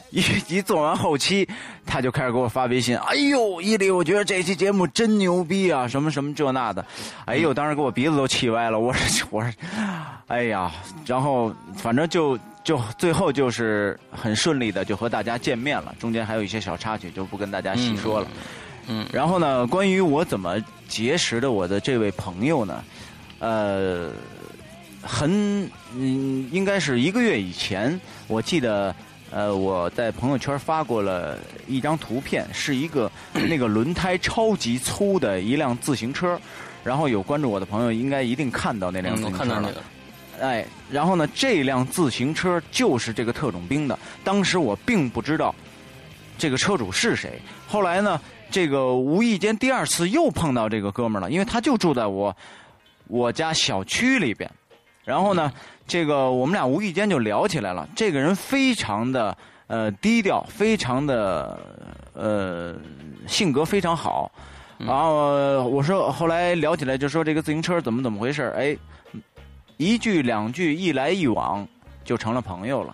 [0.09, 0.23] 一
[0.57, 1.47] 一做完后期，
[1.85, 6.83] 他就开始给我发微信，哎呦，伊犁，我觉得这期节目真牛逼啊，什么什么这那的，
[7.25, 9.51] 哎呦，当时给我鼻子都气歪了，我说 我说，
[10.27, 10.71] 哎呀，
[11.05, 12.35] 然后反正就。
[12.63, 18.27] 就最后就是很顺利的就和大家见面了，中间还有一些小插曲就不跟大家细说了。
[18.87, 22.83] 嗯，然后呢，关于我怎么结识的我的这位朋友呢？
[23.39, 24.11] 呃，
[25.01, 25.63] 很
[25.95, 28.93] 嗯，应该是一个月以前，我记得
[29.31, 36.39] 呃我在朋友圈发过了一张图片，是一个那个轮胎超级粗的一辆自行车，
[36.83, 39.71] 然后有关注我的朋友应该一定看到那辆自行车了。
[40.41, 41.27] 哎，然后呢？
[41.33, 43.97] 这辆自行车就是这个特种兵的。
[44.23, 45.53] 当时我并不知道
[46.37, 47.39] 这个车主是谁。
[47.67, 52.35] 后来呢，这个无意间第二次又碰到这个哥们儿了，因为他就住在我
[53.07, 54.49] 我家小区里边。
[55.03, 55.51] 然后呢，
[55.87, 57.87] 这个我们俩无意间就聊起来了。
[57.95, 61.59] 这个人非常的呃低调，非常的
[62.13, 62.75] 呃
[63.27, 64.31] 性格非常好。
[64.77, 68.77] 然后我说，后来聊起来就说这个自行车怎么怎么回事哎。
[69.79, 71.65] 一句两句一来一往，
[72.03, 72.93] 就成了朋友了。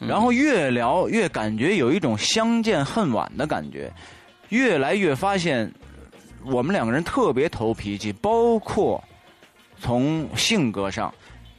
[0.00, 3.92] 然后越聊越感觉有一种相见恨晚的感觉，
[4.48, 5.72] 越来越发现
[6.44, 9.02] 我们两个人特别投脾气，包括
[9.78, 11.14] 从性格上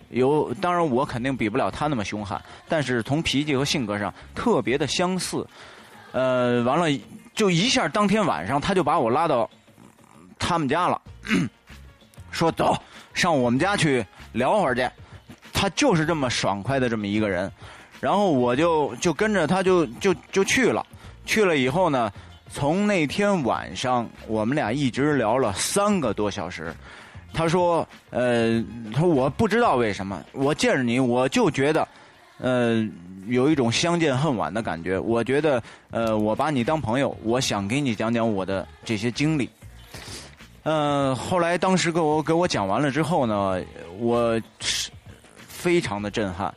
[0.09, 5.47] 有，当然我肯定比不了他那么凶悍，但是从脾气和性格上特别的相似。
[6.11, 6.87] 呃，完了
[7.33, 9.49] 就一下，当天晚上他就把我拉到
[10.37, 11.01] 他们家了，
[12.31, 12.77] 说走
[13.13, 14.05] 上我们家去。
[14.37, 14.87] 聊会儿去，
[15.51, 17.51] 他就是这么爽快的这么一个人，
[17.99, 20.85] 然后我就就跟着他就就就去了，
[21.25, 22.11] 去了以后呢，
[22.49, 26.73] 从那天晚上我们俩一直聊了三个多小时。
[27.33, 31.87] 他说：“呃，他说我不知道为什么，我见着你我就觉得，
[32.39, 32.87] 呃，
[33.27, 34.97] 有一种相见恨晚的感觉。
[34.97, 39.47] 我觉得，呃，我把你当朋友，我想给你讲讲我的这些经历。”
[40.69, 43.63] 嗯，后来当时给我给我讲完了之后呢，
[43.99, 44.91] 我是
[45.37, 46.53] 非常的震撼。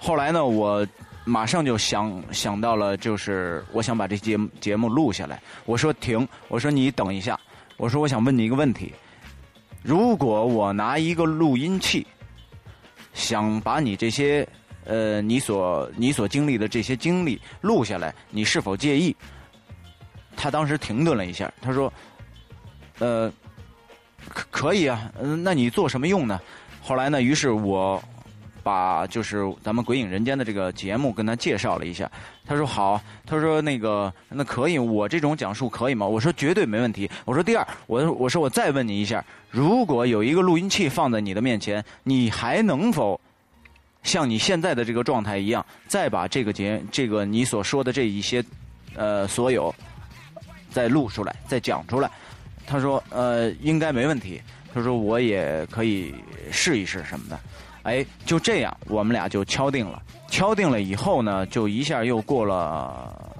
[0.00, 0.84] 后来呢，我
[1.24, 5.40] 马上就想想到了，就是我想把这节节目录下来。
[5.64, 7.38] 我说停，我说你等一下，
[7.76, 8.92] 我说我想问你一个问题：
[9.80, 12.04] 如果我拿一个录音器，
[13.14, 14.44] 想把你这些
[14.84, 19.14] 呃你所你所经历的这些经历录下来，你是否介意？
[20.36, 21.92] 他当时停顿了一下，他说。
[23.00, 23.32] 呃，
[24.28, 26.40] 可可以啊，嗯，那你做什么用呢？
[26.80, 28.02] 后来呢，于是我
[28.62, 32.10] 把就是咱们《鬼影人间》的这个节目跟他介绍了一下，
[32.46, 36.06] 他说好，他说那个那可以，我这种讲述可以吗？
[36.06, 37.10] 我说绝对没问题。
[37.24, 43.18] 我说第二，我我说我再问你一下，如果有一个录音器放在你的面前，你还能否
[44.02, 48.44] 像你现在的这个状态一样，再把这个节这个你所说的这一些
[48.94, 49.74] 呃所有
[50.70, 52.10] 再录出来，再讲出来？
[52.70, 54.40] 他说：“呃，应该没问题。”
[54.72, 56.14] 他说：“我也可以
[56.52, 57.36] 试一试什么的。”
[57.82, 60.00] 哎，就这样，我们俩就敲定了。
[60.28, 63.34] 敲定了以后呢，就一下又过了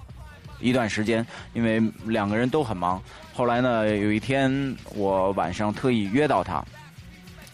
[0.59, 3.01] 一段时间，因为两个人都很忙。
[3.33, 6.65] 后来呢，有一天我晚上特意约到他，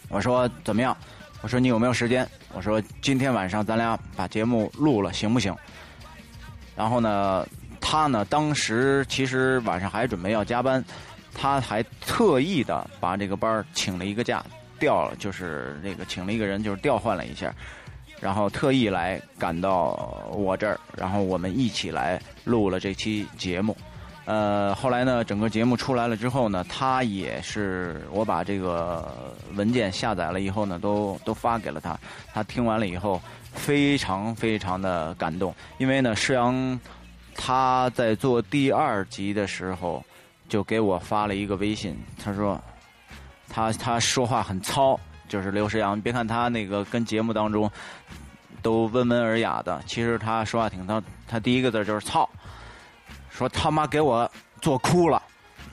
[0.09, 0.97] 我说怎么样？
[1.43, 2.27] 我说你有没有时间？
[2.53, 5.55] 我说今天晚上咱俩把节目录了，行不行？
[6.75, 7.45] 然后呢，
[7.79, 10.83] 他呢当时其实晚上还准备要加班，
[11.39, 14.43] 他还特意的把这个班请了一个假，
[14.79, 17.53] 调，就是那个请了一个人，就是调换了一下，
[18.19, 23.77] 然后特意来赶到我这儿，然后我们一起来录了这期节目。
[24.25, 31.97] 呃，后来呢，整个节目出来了之后呢，他也是我把这个文件下载了以后呢，都都发给了他。
[32.33, 33.21] 他听完了以后，
[33.53, 36.77] 非常非常的感动，因为呢，施阳
[37.35, 40.03] 他在做第二集的时候
[40.47, 42.59] 就给我发了一个微信，他说
[43.49, 47.69] 他他说话很糙，就是刘诗阳，别看他那个跟节目当中
[48.61, 52.29] 都温文尔雅的，其实他说话挺糙，他第一个字就是操。
[53.29, 54.27] 说他妈给我
[54.61, 55.21] 做哭了，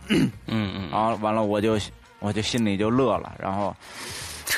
[0.08, 1.78] 嗯嗯，然后完了我就
[2.18, 3.74] 我就心里就乐了，然后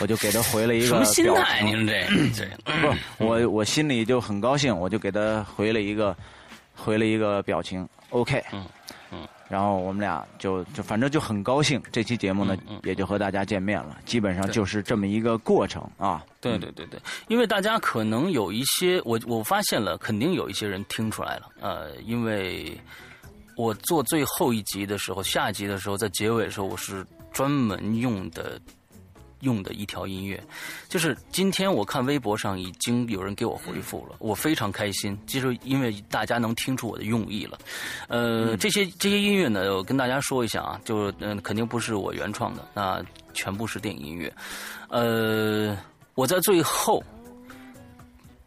[0.00, 1.62] 我就给他回了一个什么心态？
[1.62, 2.04] 您这
[2.34, 6.16] 这不，我我心里就很高兴，我就给他回了一个
[6.74, 8.66] 回了一个表情，OK，嗯嗯，
[9.48, 16.24] 然后我们俩就就反正就很高兴，这期节目呢也就和大家见面了，基本上就是这么一个过程啊。
[16.40, 22.76] 对对对对，因为大家可能有一些，我我发现了，肯定有一些人听出来了，呃，因为
[23.56, 28.60] 我做最后一集的时候，下集的时候，在结尾的时候，我是专门用的
[29.46, 30.42] 用的一条音乐，
[30.88, 37.58] 就是今天我看微博上已经有人给我回复了，我非常开心，就是因为大家能听出我的用意了，
[38.08, 44.30] 呃，这些这些音乐呢，我跟大家说一下啊，就嗯，肯定不是我原创的，那全部是电影音乐，
[44.88, 45.76] 呃。
[46.16, 47.04] 我在最后，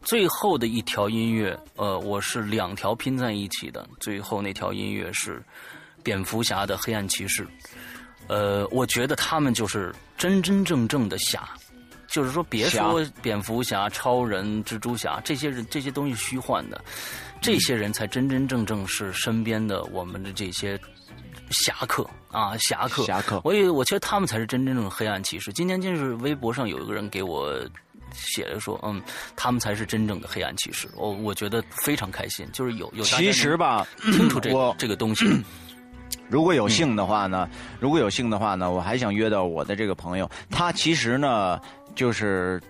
[0.02, 3.88] 最后的一条音乐，呃，我是两条拼在一起的。
[4.00, 5.40] 最后那条音乐是
[6.02, 7.46] 蝙蝠侠的黑暗骑士，
[8.30, 11.48] 呃，我觉得他们就是真真正正的侠，
[12.06, 16.80] 就是说，别说蝙蝠侠、超人、蜘蛛侠这些人，这些东西虚幻的，
[17.40, 20.78] 这些人才真真正正是身边的我们的这些。
[21.50, 25.52] 侠客啊，侠客，侠客，我以为我觉得他们才是真正的黑暗骑士。
[25.52, 27.52] 今天就是微博上有一个人给我
[28.12, 29.02] 写的说，嗯，
[29.34, 30.88] 他们才是真正的黑暗骑士。
[30.94, 35.26] 我我觉得非常开心，就是有有其实吧，清楚这这个东西。
[36.28, 37.48] 如果有幸的话呢，
[37.78, 41.60] 如果有幸的话呢，我还想约到我的这个朋友，他其实呢
[41.94, 42.60] 就是。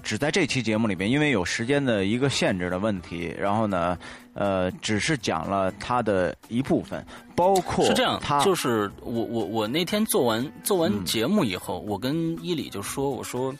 [0.00, 3.98] 只在这期节目里边，因为有时间的一个限制的问题，然后呢，
[4.32, 13.54] 呃，只是讲了他的一部分，包括是这样，他就是我我我那天做完做完节目以后，我跟伊里就说，我说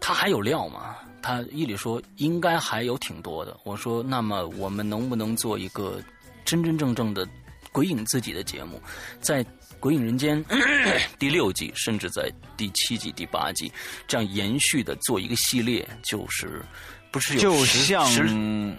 [0.00, 0.96] 他还有料吗？
[1.22, 3.56] 他伊里说应该还有挺多的。
[3.62, 6.00] 我说那么我们能不能做一个
[6.46, 7.28] 真真正正的
[7.72, 8.80] 鬼影自己的节目，
[9.20, 9.44] 在。
[9.80, 10.44] 《鬼影人间》
[11.20, 13.70] 第六季，甚至在第七季、第八季，
[14.08, 16.60] 这样延续的做一个系列，就是
[17.12, 17.96] 不是有十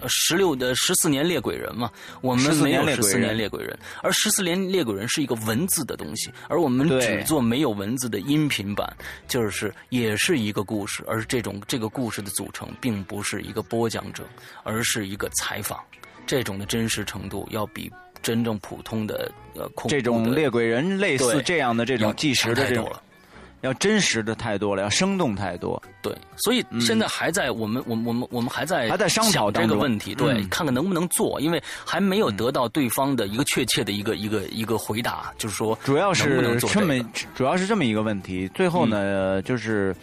[0.10, 1.90] 十六的十四年猎鬼人嘛？
[2.20, 8.94] 我们没有十四年猎鬼人，而十四年猎鬼人是一个文字的东西，而我们只做没有文字的音频版，
[9.26, 14.28] 就是也是一个故事，而这种这个故事的组成，并不是一个播讲者，
[14.64, 15.82] 而是一个采访，
[16.28, 17.90] 这种的真实程度要比。
[18.22, 22.92] 真正普通的呃，这种猎鬼人类似这样的这种计时的这种，
[23.62, 25.82] 要真实的太多了，要生动太多。
[26.02, 36.94] 对，所以现在还在我们我们我们我们还在还在商讨这个问题，对，看看能不能做，因为还没有得到对方的一个确切的一个一个一个回答，就是说主要是这么
[37.36, 38.50] 主要是这么一个问题。
[38.54, 39.96] 最后呢，就是。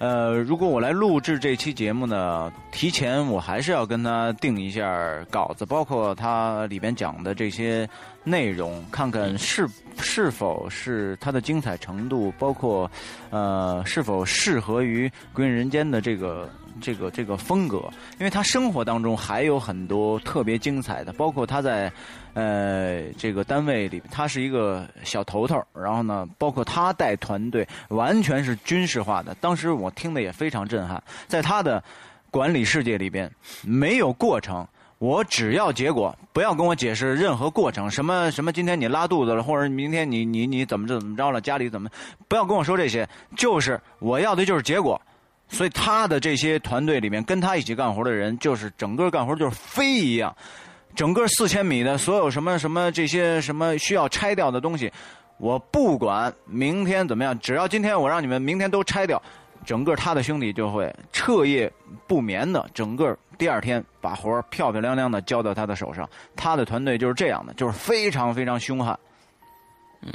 [0.00, 7.86] 呃，如果我来录制这期节目呢，提前我还是要跟他定一下稿子，包括他里边讲的这些
[8.24, 12.90] 内容，看看是是否是他的精彩程度，包括
[13.28, 16.48] 呃是否适合于《归隐人间》的这个
[16.80, 21.92] 这个这个风格，因为他生活当中还有很多特别精彩的，包括他在。
[22.32, 29.34] 呃，这个单位里，他是一个小头头，然后呢，包括他带团队，完全是军事化的。
[29.40, 31.82] 当时我听的也非常震撼，在他的
[32.30, 33.28] 管理世界里边，
[33.64, 34.64] 没有过程，
[34.98, 41.90] 我只要结果，不要跟我解释任何过程，什么什么，今天你拉肚子了，或者明天你你你怎么怎么着了，家里怎么，
[42.28, 43.06] 不要跟我说这些，
[43.36, 44.98] 就是我要的就是结果。
[45.50, 50.34] 所以他的这些团队里面，跟他一起干活的人，就是整个干活就是飞一样。
[50.94, 54.92] 整个四千米的所有什么什么这些什么需要拆掉的东西，
[55.38, 59.22] 我不管明天怎么样，只要今天我让你们明天都拆掉，
[59.64, 61.72] 整个他的兄弟就会彻夜
[62.08, 66.08] 不眠的，整个第二天把活漂漂亮亮的交到他的手上。
[66.34, 68.98] 他的团队就是这样的，就是非常非常凶悍，
[70.02, 70.12] 嗯，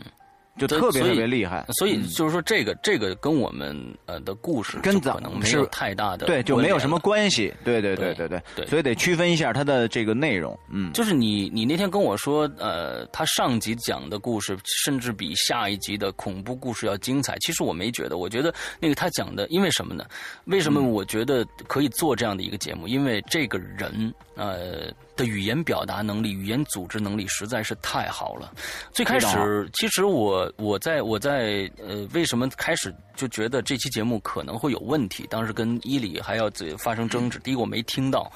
[0.57, 1.65] 就特别特别厉害。
[1.77, 3.75] 所以就是说，这个这个跟我们
[4.05, 7.53] 呃的故事跟可能没有太大的对，就没有什么关系。
[7.63, 10.57] 对对对对对，所以得区分一下它的这个内容。
[10.69, 17.37] 嗯，就是你你那天跟我说，呃，他上集讲的故事甚至比下一集的恐怖故事要精彩。
[17.39, 20.05] 其实我没觉得，我觉得那个他讲的，因为什么呢？
[20.45, 22.87] 为什么我觉得可以做这样的一个节目？
[22.87, 24.93] 因为这个人呃。
[25.15, 28.51] 的语言表达能力、语言组织能力实在是太好了。
[28.91, 35.25] 最开始，其实我我在我在呃，为什么开始就觉得这期节目可能会有问题？
[35.29, 37.39] 当时跟伊里还要发生争执。
[37.39, 38.31] 第一个我没听到，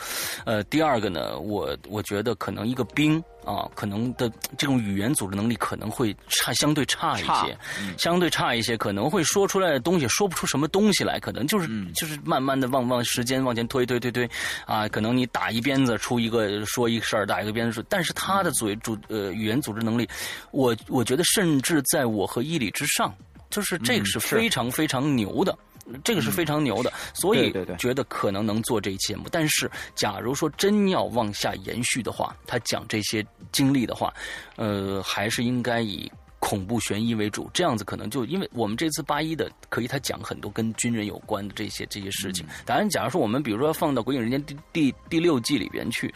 [0.46, 3.24] 呃，第二个呢，我我觉得可能一个兵。
[3.50, 7.58] 啊，可能的这种语言组织能力可能会差，相对差一些，
[7.98, 14.30] 相对差一些，可能会说出来的东西说不出什么东西来，可能就是就是慢慢的往往时间往前推推推推，
[14.68, 20.08] 啊，可能你打一鞭子出一个说一个事儿，打一个鞭子，但是他的嘴组呃语言组织能力，
[20.52, 23.12] 我我觉得甚至在我和伊里之上，
[23.50, 25.58] 就是这个是非常非常牛的。
[26.04, 29.26] 这个是非常牛的，所以觉得可能能做这一期节目。
[29.32, 34.14] 但是，假如说真要往下延续的话，他讲这些经历的话，
[34.56, 37.50] 呃，还是应该以恐怖悬疑为主。
[37.54, 42.46] 这样子可能就因为我们这次八一的，可以他讲很多跟军人有关的这些这些事情。
[42.66, 46.14] 当然，假如说我们比如说放到《鬼影人间》第第第六季里边去，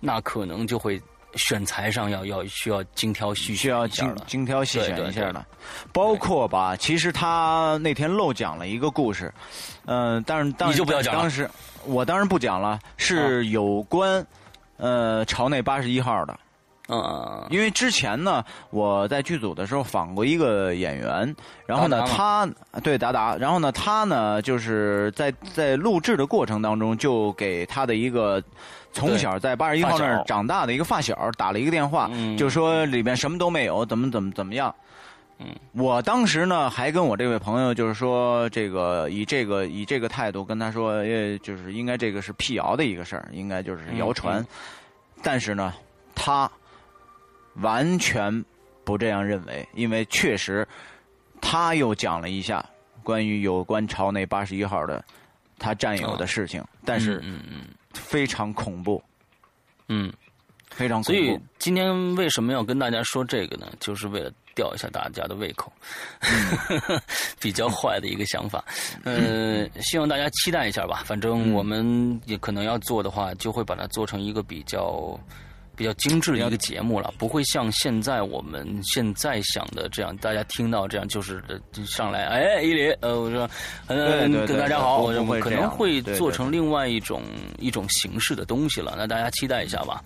[0.00, 1.00] 那可能就会。
[1.34, 5.44] 选材上要要需要精挑细选，需要精精挑细选一下的，
[5.92, 6.74] 包括吧。
[6.76, 9.32] 其实他那天漏讲了一个故事，
[9.86, 11.48] 嗯，但是当你就不要讲当时
[11.84, 14.26] 我当然不讲了，是有关
[14.76, 16.38] 呃朝内八十一号的。
[16.90, 22.48] 嗯，因为之前呢，我在剧组的时候访过一个演员，然后呢，他
[22.82, 28.42] 对达达，然后呢，他呢就是在在录制的过程当中，就给他的一个
[28.98, 34.74] 从小在八十一号那儿长大的一个发小打了一个电话，就说里面什么都没有，怎么怎么怎么样。
[35.38, 44.44] 嗯，我当时呢还跟我这位朋友就是说，这个以这个以这个态度跟他说，呃，就是应该这个是辟谣的一个事儿，应该就是谣传，
[45.22, 45.72] 但是呢，
[46.14, 46.50] 他。
[47.60, 48.44] 完全
[48.84, 50.64] 不这样认为，因为确实，
[51.40, 52.64] 他又讲了一下
[53.02, 55.04] 关于有关朝内八十一号的
[55.58, 57.62] 他战友的事情，但是嗯嗯，
[57.94, 59.02] 非常恐怖，
[59.88, 60.12] 嗯，
[60.70, 61.12] 非常恐怖。
[61.12, 63.70] 所以今天为什么要跟大家说这个呢？
[63.80, 65.72] 就是为了吊一下大家的胃口，
[67.40, 68.64] 比较坏的一个想法。
[69.04, 71.02] 呃，希望大家期待一下吧。
[71.04, 75.18] 反正我们也可能要做的话，就会把它做成一个比较。
[75.78, 81.40] 比较精致的一个节目了，不会像现在我们现在想的这样，大家听到这样就是
[81.86, 83.48] 上来，哎，伊林，呃，我说，
[83.86, 87.22] 嗯，跟大家好，我我可能会做成另外一种
[87.58, 90.02] 一种形式的东西了，那大家期待一下吧。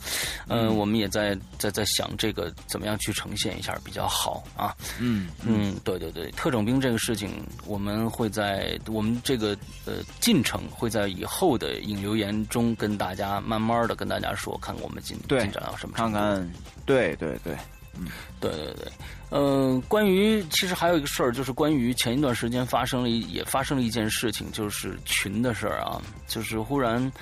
[0.46, 4.76] 嗯，我们也在在在想这个怎么样去呈现一下比较好啊。
[5.00, 9.56] 嗯嗯，对对对，特种兵这个事情，我们会在我们这个
[9.86, 15.61] 呃进程会在以后的引留言中跟大家慢慢的跟大家说，看我们进进展。
[15.76, 15.94] 什么？
[15.96, 16.50] 看看，
[16.86, 17.56] 对对对，
[17.98, 18.06] 嗯，
[18.40, 18.92] 对对对，
[19.30, 27.12] 嗯，关于其实还有一个事儿，就是关于前一段时间发生了也发生了一件事情，就是群的事儿啊，就是忽然，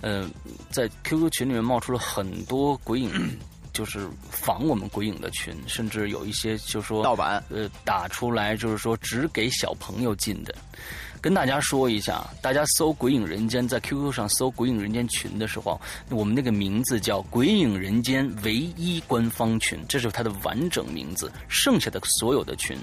[0.00, 0.28] 呃，
[0.70, 3.38] 在 QQ 群里面冒出了很多鬼影，
[3.72, 10.54] 就是仿我们鬼影的群，甚至有一些就说盗版，呃，打出来就是说只给小朋友进的。
[11.24, 21.32] 跟大家说一下，大家搜“鬼影人间”在 QQ 上搜“鬼影人间群”的时候，我们那个名字叫“鬼影人间唯一官方群”，这是它的完整名字。
[21.48, 22.76] 剩下的所有的群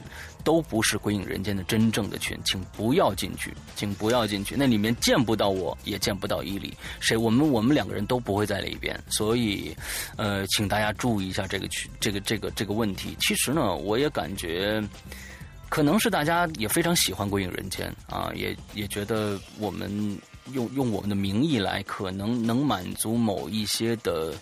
[0.44, 4.56] 都不是“鬼影人间”的真正的群，请不要进去，请不要进去。
[4.58, 9.00] 那里面见不到我，也见不到伊犁，谁我们我们两个人都不会在里边。
[9.08, 9.72] 所以，
[10.18, 13.16] 呃，请大家注意一下这个群，这个这个这个问题。
[13.20, 14.84] 其实呢，我也感觉。
[15.72, 19.90] 可能是大家也非常喜欢《鬼影人间》啊，也也觉得我们
[20.52, 24.34] 用用我们的名义来，可能能满足某一些的，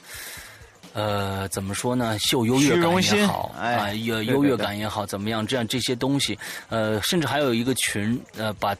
[0.93, 2.17] 呃，怎么说呢？
[2.17, 5.45] 秀优越感也好啊，优优越感也好，怎么样？
[5.45, 6.36] 这样这些东西，
[6.67, 8.75] 呃，甚至还有一个群，呃，把。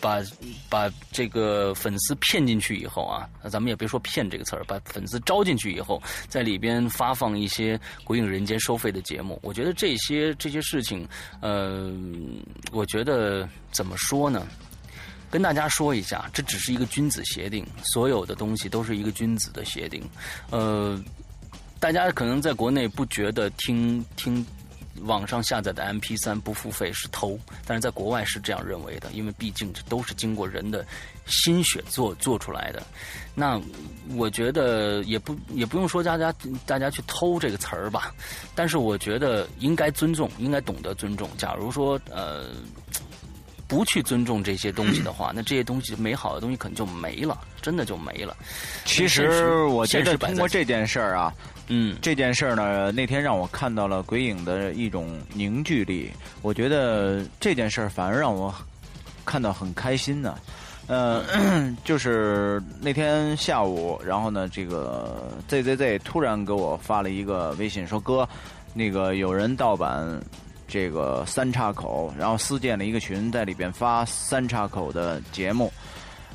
[0.00, 0.20] 把
[0.68, 11.06] 把这个粉丝骗进去以后啊，那咱们也别说骗这个词儿，把粉丝招进去以后，在里边发放一些《鬼影人间》收费的节目，我觉得这些这些事情，
[11.40, 11.92] 呃，
[12.72, 14.46] 我觉得怎么说呢？
[15.30, 20.02] 跟大家说一下，这只是一个君子协定，所有的东西都是一个君子的协定。
[20.50, 21.02] 呃，
[21.78, 24.44] 大家可能在国内不觉得听听。
[25.02, 30.84] 网上下载的 MP 三不付费是偷，但是在国外是这样认为的，因为毕竟这都是经过人的
[31.26, 32.82] 心血做做出来的。
[33.34, 33.60] 那
[34.16, 36.34] 我觉得也不也不用说大家
[36.64, 38.14] 大家去偷这个词儿吧，
[38.54, 41.28] 但是我觉得应该尊重，应该懂得尊重。
[41.36, 42.46] 假如说呃
[43.68, 48.36] 不去尊重这些东西的话，那这些东西美好的东西可能就没了，真的就没了。
[48.84, 51.34] 其实我觉得通过这件事儿啊。
[51.68, 56.12] 嗯，这件事儿呢，那天让我看到了鬼影的一种凝聚力。
[56.40, 58.54] 我觉得这件事儿反而让我
[59.24, 60.38] 看到很开心呢。
[60.86, 61.24] 呃，
[61.84, 68.28] 就是那天下午，然后呢，这个 ZZZ 突然给我发了一个微信，说哥，
[68.72, 70.06] 那个有人盗版
[70.68, 75.72] 这个三岔口，然后私建了一个群，在里边发三岔口的节目。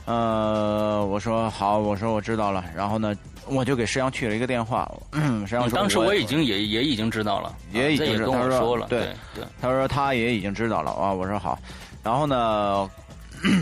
[0.03, 3.15] 呃，我说好，我说我知道了，然后呢。
[3.47, 4.89] 我就给石阳去了一个电话，
[5.45, 9.43] 石阳说：“当时我已经也也已经知道了，也已经跟我说了，对对。
[9.59, 11.11] 他说他也已经知道了啊。
[11.11, 11.59] 我说好，
[12.03, 12.89] 然后呢，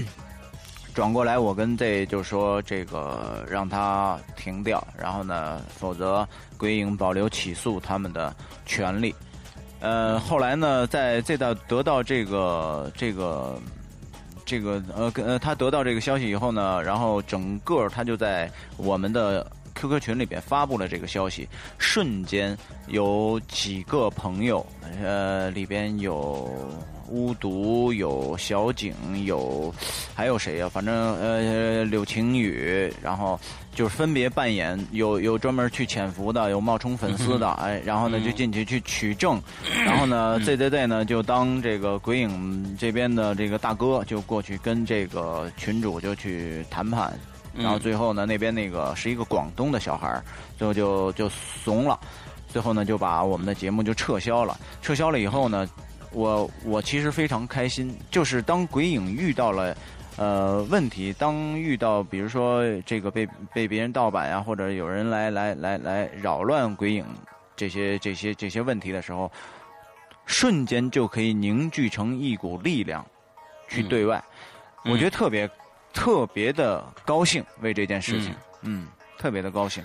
[0.94, 6.28] 转过来我跟 Z 就说这个让他停掉，然后呢，否则
[6.58, 9.16] 鬼影保留起诉他们的权利。
[9.80, 13.58] 呃，后来呢，在 Z 到得到这个这个
[14.46, 19.50] 这个呃呃，他得到这个消息以后呢，然后整个他就在我们的。
[19.80, 22.58] QQ 群里边发布了这个消息，瞬间
[22.88, 24.66] 有几个朋友，
[25.02, 26.50] 呃，里边有
[27.08, 29.74] 巫毒，有小景，有
[30.14, 30.68] 还有谁呀？
[30.68, 33.40] 反正呃，柳晴雨，然后
[33.74, 39.42] 就是分别扮演，有有专门去潜伏的，有冒充粉丝的，哎，然后呢就进去去取证，
[39.86, 47.18] 然后呢 ZZZ 呢就当这个鬼影这边的这个大哥，就过去跟这个群主就去谈判。
[47.56, 50.22] 然后最后呢，那边那个是一个广东的小孩
[50.58, 52.00] 最后就就怂了，
[52.48, 54.58] 最后呢就把我们的节目就撤销了。
[54.82, 55.68] 撤销了以后呢，
[56.12, 59.76] 我我其实非常开心，就是当鬼影遇到了
[60.16, 67.04] 呃问题，当遇到比如说这个被被别人盗版呀，或者有人来来来来扰乱鬼影
[67.56, 69.30] 这些这些这些问题的时候，
[70.26, 73.06] 瞬间就可以凝聚成一股力量
[73.68, 74.24] 去对外，
[74.86, 75.50] 我觉得特别。
[76.00, 78.88] 特别的高兴为这件事情，嗯，
[79.18, 79.84] 特别的高兴。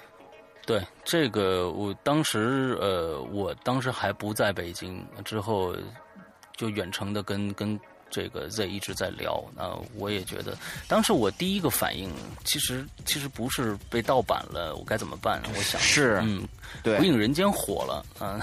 [0.65, 5.77] 对这个，我当时呃，我当时还不在北京，之后
[6.57, 9.45] 就远程的跟跟这个 Z 一直在聊。
[9.55, 10.57] 那我也觉得，
[10.89, 12.11] 当时我第一个反应，
[12.45, 15.43] 其实其实不是被盗版了，我该怎么办？
[15.55, 16.49] 我想是，嗯，
[16.83, 18.41] 对，《鬼影人间》火了啊，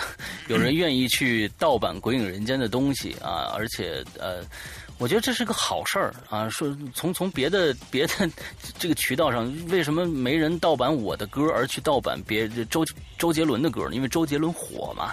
[0.47, 4.43] 有人愿意去盗版《鬼影人间》的东西啊，而且呃。
[5.01, 6.47] 我觉得这是个好事儿啊！
[6.47, 8.13] 说从从别的别的
[8.77, 12.85] 这个渠道上，为什么没人盗版我的歌，而去盗版别周
[13.17, 13.95] 周杰伦的歌呢？
[13.95, 15.11] 因为周杰伦火嘛。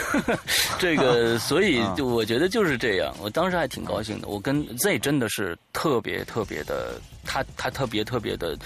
[0.78, 3.14] 这个， 所以就我觉得就是这样。
[3.18, 4.28] 我当时还挺高兴的。
[4.28, 8.58] 我跟 Z 真的是特别特别的，他他特别特别的，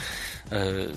[0.50, 0.88] 呃。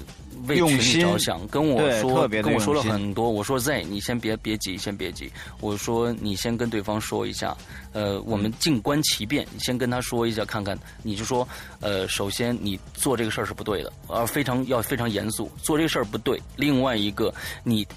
[0.48, 3.30] 为群里着想，跟我说，跟我说了很多。
[3.30, 5.32] 我说 Z，你先别别急，先别急。
[5.60, 7.56] 我说你先跟对方说一下，
[7.94, 10.78] 呃，我们静观其变，你先跟他说一下，看看。
[11.04, 11.48] 你就说，
[11.80, 16.42] 呃，首先你做这个事儿是不对的，而非常要非常严肃，做这个事儿不对。
[16.56, 17.34] 另外一个，
[17.64, 17.88] 你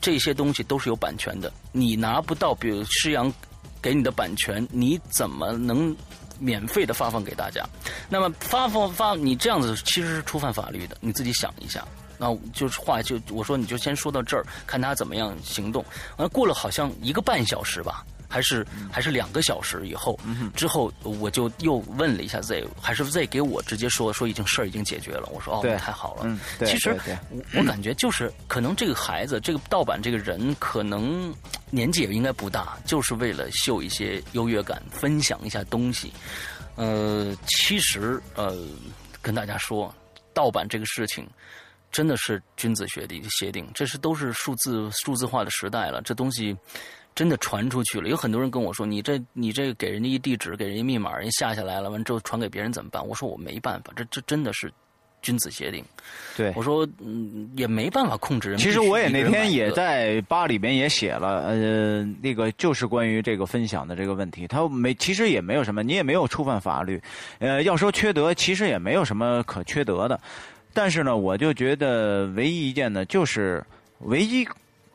[0.00, 3.32] 这些东西都是有版权的，你拿不到，比如施阳
[3.82, 5.94] 给你的版权，你怎么能？
[6.38, 7.64] 免费的发放给大家，
[8.08, 11.86] 那么发放发你这样子其实是触犯法律的，你自己想一下。
[12.20, 15.84] 那就是话就我说你就先说到这儿，看他怎么样行动。
[16.16, 18.04] 完过了好像一个半小时吧。
[18.28, 20.18] 还是还是两个小时以后，
[20.54, 25.26] 之后我就又问了一下 Z，还是 Z 给我直接说说已经事儿已经解决了。
[25.32, 26.38] 我说哦，太好了。
[26.66, 26.94] 其实
[27.30, 31.34] 我我感觉就是可能这个孩子，这个盗版这个人可能
[31.70, 36.12] 年纪也应该不大，就是为了秀一些优越感，分享一下东西。
[36.76, 38.54] 呃，其实呃，
[39.22, 39.92] 跟大家说，
[40.34, 41.26] 盗版这个事情
[41.90, 46.54] 真的是君子协定协定，这是都是数字数字化的时代了，这东西。
[47.18, 54.72] 真的传出去了，有很多人跟我说：“你这你这给人家一地址，给人家密码，人下下来了，完之后传给别人怎么办？”我说：“我没办法，这这真的是
[55.20, 55.84] 君子协定。”
[56.38, 67.02] 对，我说：“嗯，也没办法控制人。”其实我也那天也在吧里边也写了，呃，那个就是关于这个分享的这个问题，他没其实也没有什么，你也没有触犯法律，
[67.40, 70.20] 呃，要说缺德，其实也没有什么可缺德的，
[70.72, 73.60] 但是呢，我就觉得唯一一件呢，就是
[74.02, 74.46] 唯一。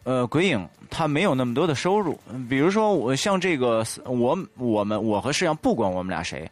[0.04, 6.49] 呃，鬼影他没有那么多的收入，比如说我像这个，我我们我和世阳，不管我们俩谁，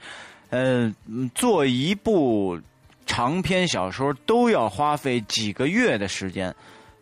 [0.50, 0.94] 呃，
[1.36, 2.60] 做一部
[3.06, 6.54] 长篇小说都要花费几个月的时间，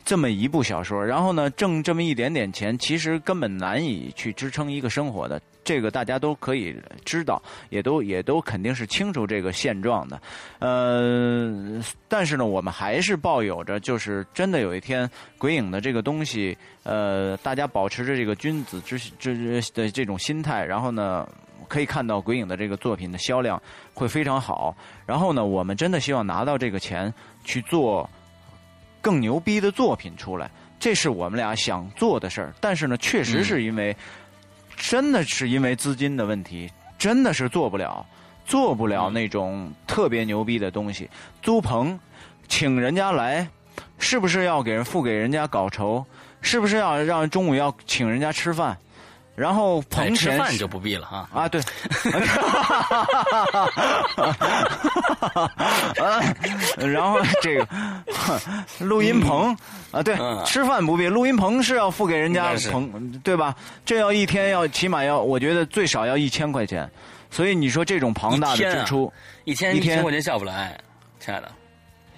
[0.04, 5.39] 这么一部小说，然后呢，挣这么一点点钱，其实根本难以去支撑一个生活的。
[5.62, 6.76] 这个大家都可以
[7.06, 7.39] 知道，
[7.70, 10.20] 也都也都肯定是清楚这个现状的。
[10.58, 21.28] 呃，但是呢，我们还是抱有着，就是真的有一天鬼影的这个东西，呃，大家保持着这个君子之之的这种心态，然后呢，
[21.68, 23.62] 可以看到鬼影的这个作品的销量
[23.93, 24.76] 会非常好。
[25.06, 28.10] 然后呢，我们真的希望拿到这个钱去做。
[29.02, 32.54] 更牛逼的作品出来，这是我们俩想做的事儿。
[32.60, 33.95] 但是呢，确实是因为，
[34.76, 38.06] 真的是因为资金的问题，真的是做不了，
[38.45, 41.10] 做不了那种特别牛逼的东西。
[41.41, 42.00] 租棚，
[42.47, 43.47] 请人家来，
[43.97, 46.06] 是不是要给人付给人家稿酬？
[46.41, 48.78] 是不是要让中午要请人家吃饭？
[49.40, 51.30] 然后棚吃饭就不必了啊。
[51.34, 51.62] 啊对，
[56.86, 57.66] 然后这个
[58.80, 59.56] 录音棚
[59.92, 63.56] 啊对，吃饭不必，录音棚是要付给人家棚对吧？
[63.86, 66.92] 这要一天要起码要，我觉得最少要一千块钱，
[67.32, 69.10] 所以你说这种庞大的支出，
[69.46, 69.72] 一千
[70.02, 70.78] 块钱下不来，
[71.22, 71.50] 亲爱的，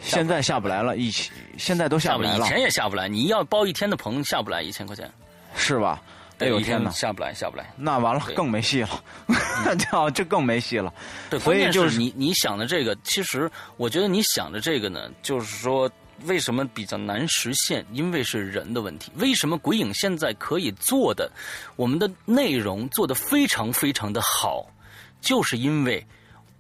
[0.02, 1.14] 现在下不来了，一
[1.56, 5.08] 现在都下不来了，以前也下不来，你要包一天的棚下不来一千块钱，
[5.56, 6.02] 是吧？
[6.42, 9.04] 哎呦天哪，下不来，下不来，那完了，更没戏了，
[9.78, 10.94] 这这更没戏了。
[11.30, 15.90] 对，所以就是你你想的这个，其实我觉得你想的这个呢，就是说
[16.26, 17.86] 为什么比较难实现？
[17.94, 19.12] 因为是人的问题。
[19.16, 21.32] 为什么鬼影现在可以做的，
[21.76, 24.66] 我们的内容做的非常非常的好，
[25.22, 26.06] 就是因为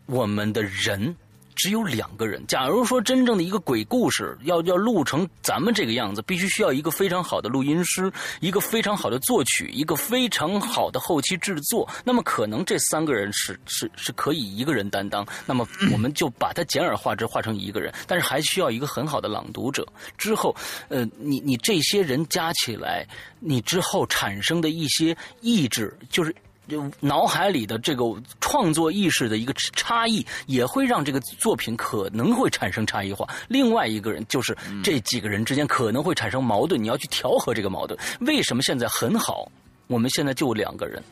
[0.05, 1.15] 我们的人。
[1.62, 2.43] 只有两个人。
[2.47, 11.88] 假如说真正的一个鬼故事要要录成咱们这个样子，必须需要一个非常好的录音师，一个非常好的作曲，一个非常好的后期制作。
[12.03, 15.24] 那么可能这三个人是是是可以一个人担当。
[15.45, 17.93] 那么我们就把它简而化之，化成一个人。
[18.07, 19.86] 但是还需要一个很好的朗读者。
[20.18, 20.55] 之后，
[20.89, 23.07] 呃，你你这些人加起来，
[23.39, 26.34] 你之后产生的一些意志，就是。
[26.68, 28.05] 就脑海里的这个
[28.39, 33.28] 创作意识的一个差异，也会让这个作品可能会产生差异化。
[33.49, 37.99] 另外一个人就是这几个人之间可能会产生矛盾，你要去调和这个矛盾。
[38.22, 39.51] 为什么现在很好？
[39.88, 41.03] 我们现在就两个人，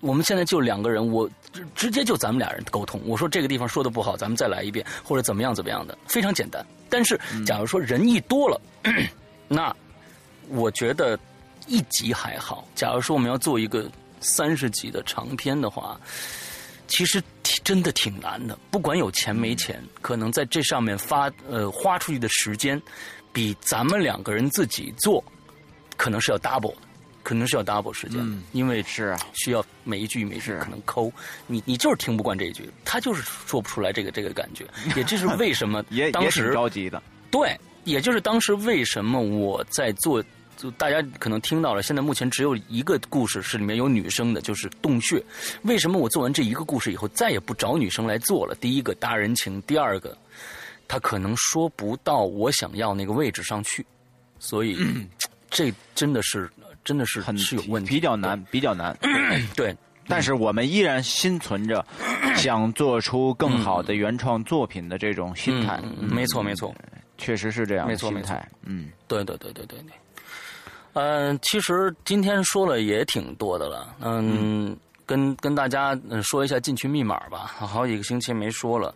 [0.00, 1.28] 我们现在就两个人，我
[1.74, 2.98] 直接就咱们俩人沟通。
[3.04, 6.64] 我说这个地方说的不好，咱们再来一遍，或者怎么样怎么样的，非常简单。
[6.88, 8.58] 但是假如说人一多了，
[9.48, 9.74] 那
[10.48, 11.18] 我觉得
[11.66, 12.66] 一集还好。
[12.74, 13.90] 假如说我们要做一个。
[14.20, 16.00] 三十集的长篇的话，
[16.86, 18.58] 其实挺真的挺难的。
[18.70, 22.80] 不管有钱没钱，可能在这上面发呃花出去的时间，
[23.32, 25.22] 比咱们两个人自己做，
[25.96, 26.78] 可能是要 double 的，
[27.22, 28.20] 可能是要 double 时间。
[28.22, 31.12] 嗯，因为是需要每一句每句可能抠，
[31.46, 34.66] 你你就是听不惯这一句，他就是说不出来这个这个感觉。
[34.96, 37.54] 也这是为什么也当时着急的，对，
[37.84, 40.24] 也就是当时为什么我在做。
[40.58, 45.22] 就大家可能听到了，现在目前只有一个故事是里面有女生的，就是洞穴。
[45.62, 48.56] 为什么我做完这一个故事以后再也不找女生来做了？
[48.56, 50.18] 第一个搭人情，第二个，
[50.88, 53.86] 他可能说不到我想要那个位置上去，
[54.40, 54.76] 所以
[55.48, 56.50] 这真的是
[56.84, 58.98] 真的是很是有问题，比较难，比较难。
[59.54, 59.72] 对，
[60.08, 61.86] 但是我们依然心存着
[62.34, 65.80] 想做出更好的原创作品的这种心态。
[66.00, 66.74] 没错，没错，
[67.16, 68.44] 确实是这样的心态。
[68.64, 69.92] 嗯，对对对对对对。
[71.00, 73.94] 嗯，其实今天说了也挺多的了。
[74.00, 74.76] 嗯，
[75.06, 78.92] 跟跟大家说一下进群密码吧，好几个星期没说了。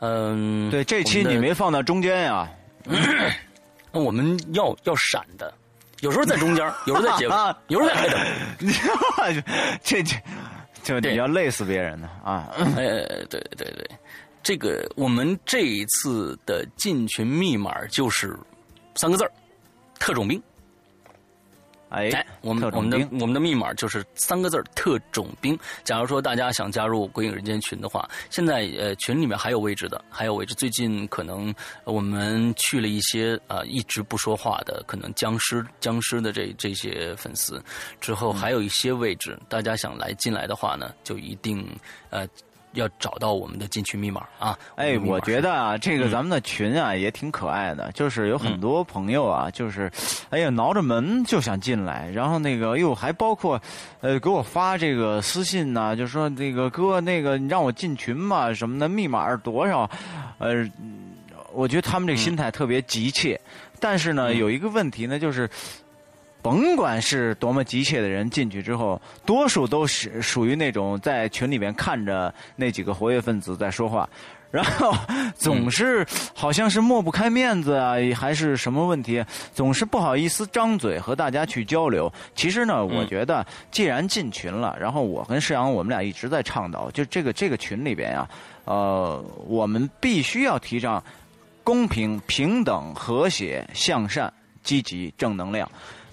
[0.00, 2.46] 嗯，对，这期你没放到中间呀？
[3.90, 5.50] 那我们要要闪的，
[6.00, 7.34] 有时候在中间，有时候在结尾，
[7.68, 9.40] 有时候在开头。
[9.82, 10.16] 这这
[10.82, 12.52] 就你要累死别人呢啊！
[12.76, 12.84] 哎，
[13.30, 13.90] 对对对，
[14.42, 18.38] 这个我们这一次的进群密码就是
[18.94, 19.32] 三个字儿：
[19.98, 20.42] 特种兵。
[21.90, 25.58] 哎，我们我们的我们的密码就是三个字特种兵。
[25.84, 30.54] 假如说大家想加入鬼影人间群的话，现在呃群里面还有位置的，还有位置。
[30.54, 31.52] 最近可能
[31.84, 37.62] 我们去了一些啊一直不说话的，可能僵尸僵尸的这这些粉丝，
[38.00, 41.66] 之后还有一些位置，大家想来进来的话呢，就一定
[42.10, 42.26] 呃。
[42.72, 44.56] 要找到我们的进群密码啊！
[44.76, 49.90] 哎，我觉得啊，这个咱们的群啊也挺可爱的，就是有很多朋友啊，就是，
[50.30, 53.60] 哎呀，挠着门就想进来，然后那个又还包括，
[54.00, 59.90] 呃，给我发这个私信呢，就说那个哥，那个你让我进群嘛什么的，密码是多少？
[60.38, 60.64] 呃，
[61.52, 63.40] 我觉得他们这个心态特别急切，
[63.80, 65.50] 但是呢，有一个问题呢，就是
[66.42, 74.08] 甭管是多么急切的人进去之后，多数都是属于那种在群里边看着那几个活跃分子在说话，
[74.50, 74.94] 然后
[75.36, 82.12] 总是好像是抹不开面子啊，还是什么问题，总是不好意思张嘴和大家去交流。
[82.34, 88.28] 其实呢，我觉得既然进群了，然后我跟世阳我们俩一直在倡导，就这个这个群里边呀，
[88.64, 91.02] 呃，我们必须要提倡
[91.62, 94.32] 公平、平等、和谐、向善、
[94.62, 95.70] 积极、正能量。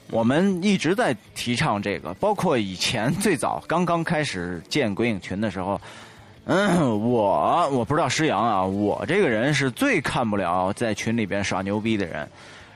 [0.09, 5.79] 我们一直在提倡这个，包括以前最早刚刚开始建鬼影群的时候，
[6.45, 12.27] 嗯，我我不知道施阳啊，我这个人是最看不了在群里边耍牛逼的人。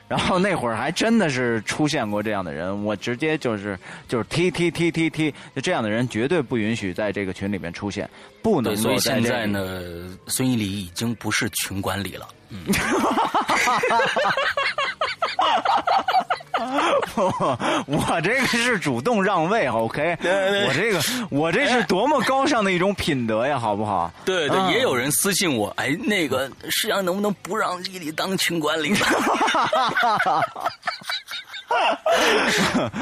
[0.08, 8.06] 然后那会儿还真的是出现过这样的人，我直接就是就是踢踢踢踢踢，就这样的人绝对不允许在这个群里面出现，
[8.42, 9.80] 不能所以现在呢，
[10.26, 12.28] 孙一礼已经不是群管理了。
[12.50, 12.58] 嗯。
[17.86, 20.16] 我这个是主动让位，OK？
[20.22, 21.00] 我这个
[21.30, 24.12] 我这是多么高尚的一种品德呀，好不好？
[24.24, 28.94] 对对，也有人私信我，哎，那个世阳能不能不让丽丽当群管理？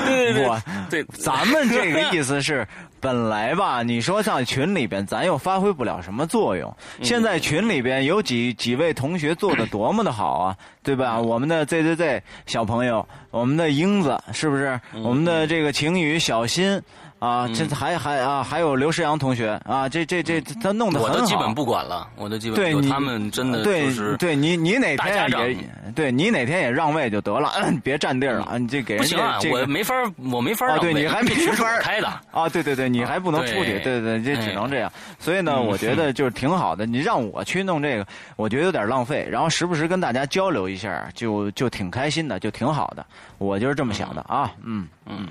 [0.06, 2.66] 对对我对，咱们这个意思是。
[3.00, 6.76] 本来吧，你说上群里边，咱又发挥不了什么作用。
[7.02, 11.20] 现在群里边有几几位同学做的多么的好啊，对吧？
[11.20, 14.80] 我们的 ZZZ 小朋友，我们的英子，是不是？
[15.02, 16.82] 我们的这个晴雨、小新。
[17.20, 21.14] 啊，这还还啊，还有刘世阳同学啊，这这这他弄得很好。
[21.14, 25.56] 我都基本不管了，我都基本对他们真的对对你你哪天也
[25.94, 27.52] 对你哪天也让位就得了，
[27.84, 28.56] 别占地儿了啊！
[28.56, 29.94] 你这给人家我没法
[30.32, 30.78] 我没法啊！
[30.78, 32.48] 对你还没群开的 啊！
[32.48, 34.90] 对对对，你还不能出去，对对对，这只能这样。
[35.18, 36.86] 所以呢，我觉得 就是挺好的。
[36.86, 38.06] 你让我去弄这个，
[38.36, 39.28] 我觉得有点浪费。
[39.30, 43.04] 然后时不时跟大家交流一下，就就挺开心的，就挺好的。
[43.36, 45.28] 我就是这么想的啊，嗯嗯。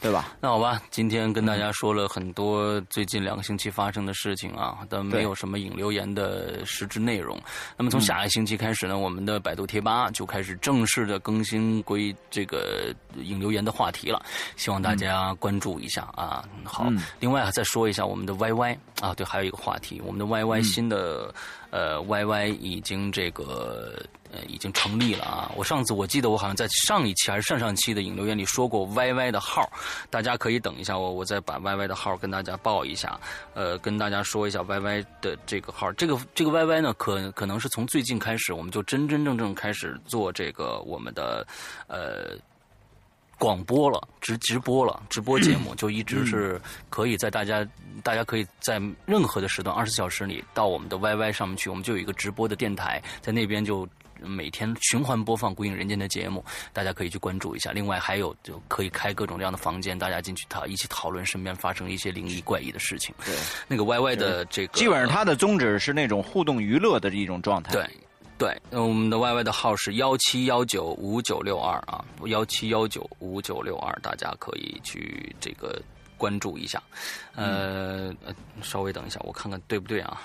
[0.00, 0.34] 对吧？
[0.40, 7.38] 那好吧，今天跟大家说了很多最近两个星期发生的事情啊，但没有什么引留言的实质内容。
[7.76, 14.24] 那么从下个星期开始呢，我们的百度贴吧就开始正式的更新归这个引留言的话题了，
[14.56, 16.44] 希望大家关注一下啊。
[16.64, 16.86] 好，
[17.18, 21.32] 另外再说一下我们的 YY 啊，对，还有一个话题，我们的 YY 新的
[21.70, 23.94] 呃 YY 已经这个。
[24.32, 25.50] 呃，已经成立了啊！
[25.56, 29.68] 我上次我记得我好像在上一期还是上上期的引流员里说过 YY 的号，
[30.08, 33.18] 大家可以等一下我，我再把 YY 的号跟大家报一下。
[33.54, 41.44] 呃，跟大家说一下 YY 的这个号，这个这个 YY 呢，可可能是从最近开始，我们就真真正正开始做这个我们的
[41.88, 42.36] 呃
[43.36, 44.00] 广播了，
[44.30, 47.66] 直直播了，直播节目就一直是可以在大家
[48.02, 53.88] 大家可以在任何的时段二十四小时里到我们的 YY 上面去，我们就有一个直播的电台，在那边就。
[54.22, 57.72] 每天循环播放《鬼影人间》的节目，大家可以去关注一下。
[57.72, 63.14] 另外还有就可以开各种各样的房间，大家进去讨一起讨论身边发生一些灵异怪异的事情。
[63.24, 63.34] 对，
[63.66, 67.72] 那个 YY 的这个基本上它的宗旨是那种互动娱乐的一种状态。
[67.72, 67.88] 对，
[68.40, 75.78] 对，我们的 YY 的号是幺七幺九五九六二啊，幺七幺九五九六二，大家可以去这个
[76.16, 76.82] 关注一下。
[77.34, 78.10] 呃，
[78.62, 80.22] 稍微等一下，我看看对不对啊？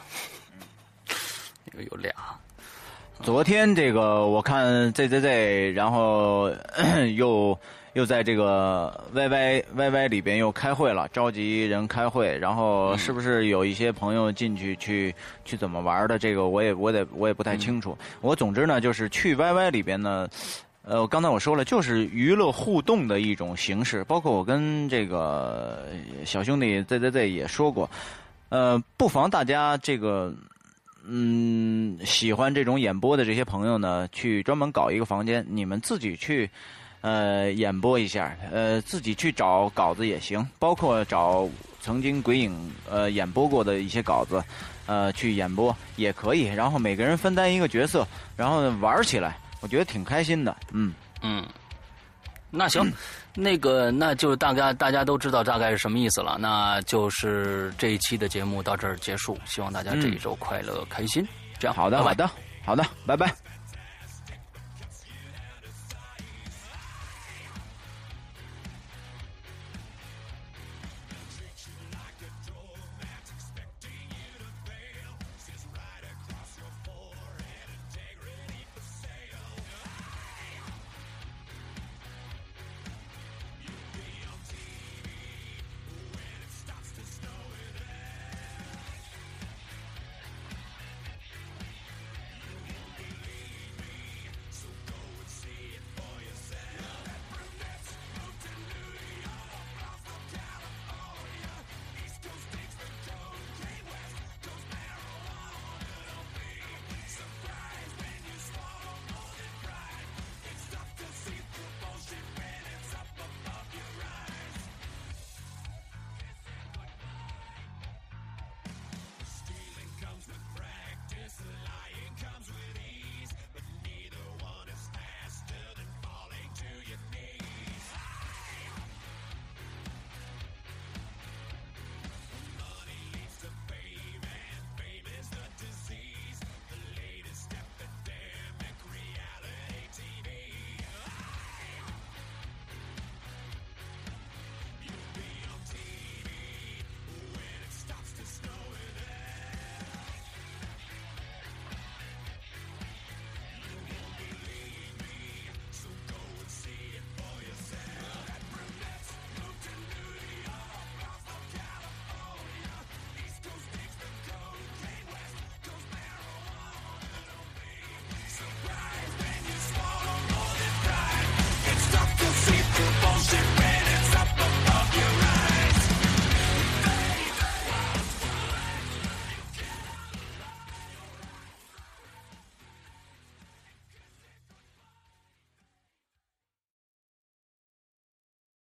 [1.92, 2.14] 有俩。
[3.22, 6.50] 昨天这个我看 ZZZ，然后
[7.18, 7.60] 又
[7.96, 15.16] 又在这个 YYYY 里边又开会了，召集人开会，然后是不是有一些朋友进去去
[15.46, 16.20] 去怎么玩的？
[16.20, 17.98] 这个我也我得我也不太清楚。
[18.20, 20.28] 我总之呢，就是去 YY 里边呢，
[20.82, 24.04] 呃，刚才我说了，就是娱乐互动的一种形式。
[24.04, 25.86] 包括我跟这个
[26.26, 27.90] 小兄弟 ZZZ 也说过，
[28.50, 30.34] 呃，不妨大家这个。
[31.08, 36.50] 嗯，喜欢这种演播的这些朋友呢，去专门搞一个房间，你们自己去，
[37.06, 41.48] 呃，演播一下，呃，自己去找稿子也行，包括找
[41.80, 42.52] 曾经鬼影
[42.90, 44.44] 呃演播过的一些稿子，
[44.88, 46.46] 呃，去演播也可以。
[46.46, 50.58] 然后每个人分担一个角色，然后玩起来，我觉得挺开心的。
[50.72, 51.46] 嗯嗯，
[52.50, 52.92] 那行。
[53.36, 56.38] 那个，那就大概大家都知道大概是什么意思了。
[56.40, 61.28] 那就是这一期的节目到这儿结束，希望大家这一周快乐开心。
[61.60, 62.28] 这样，好的，好的，
[62.66, 63.55] 好的，拜拜。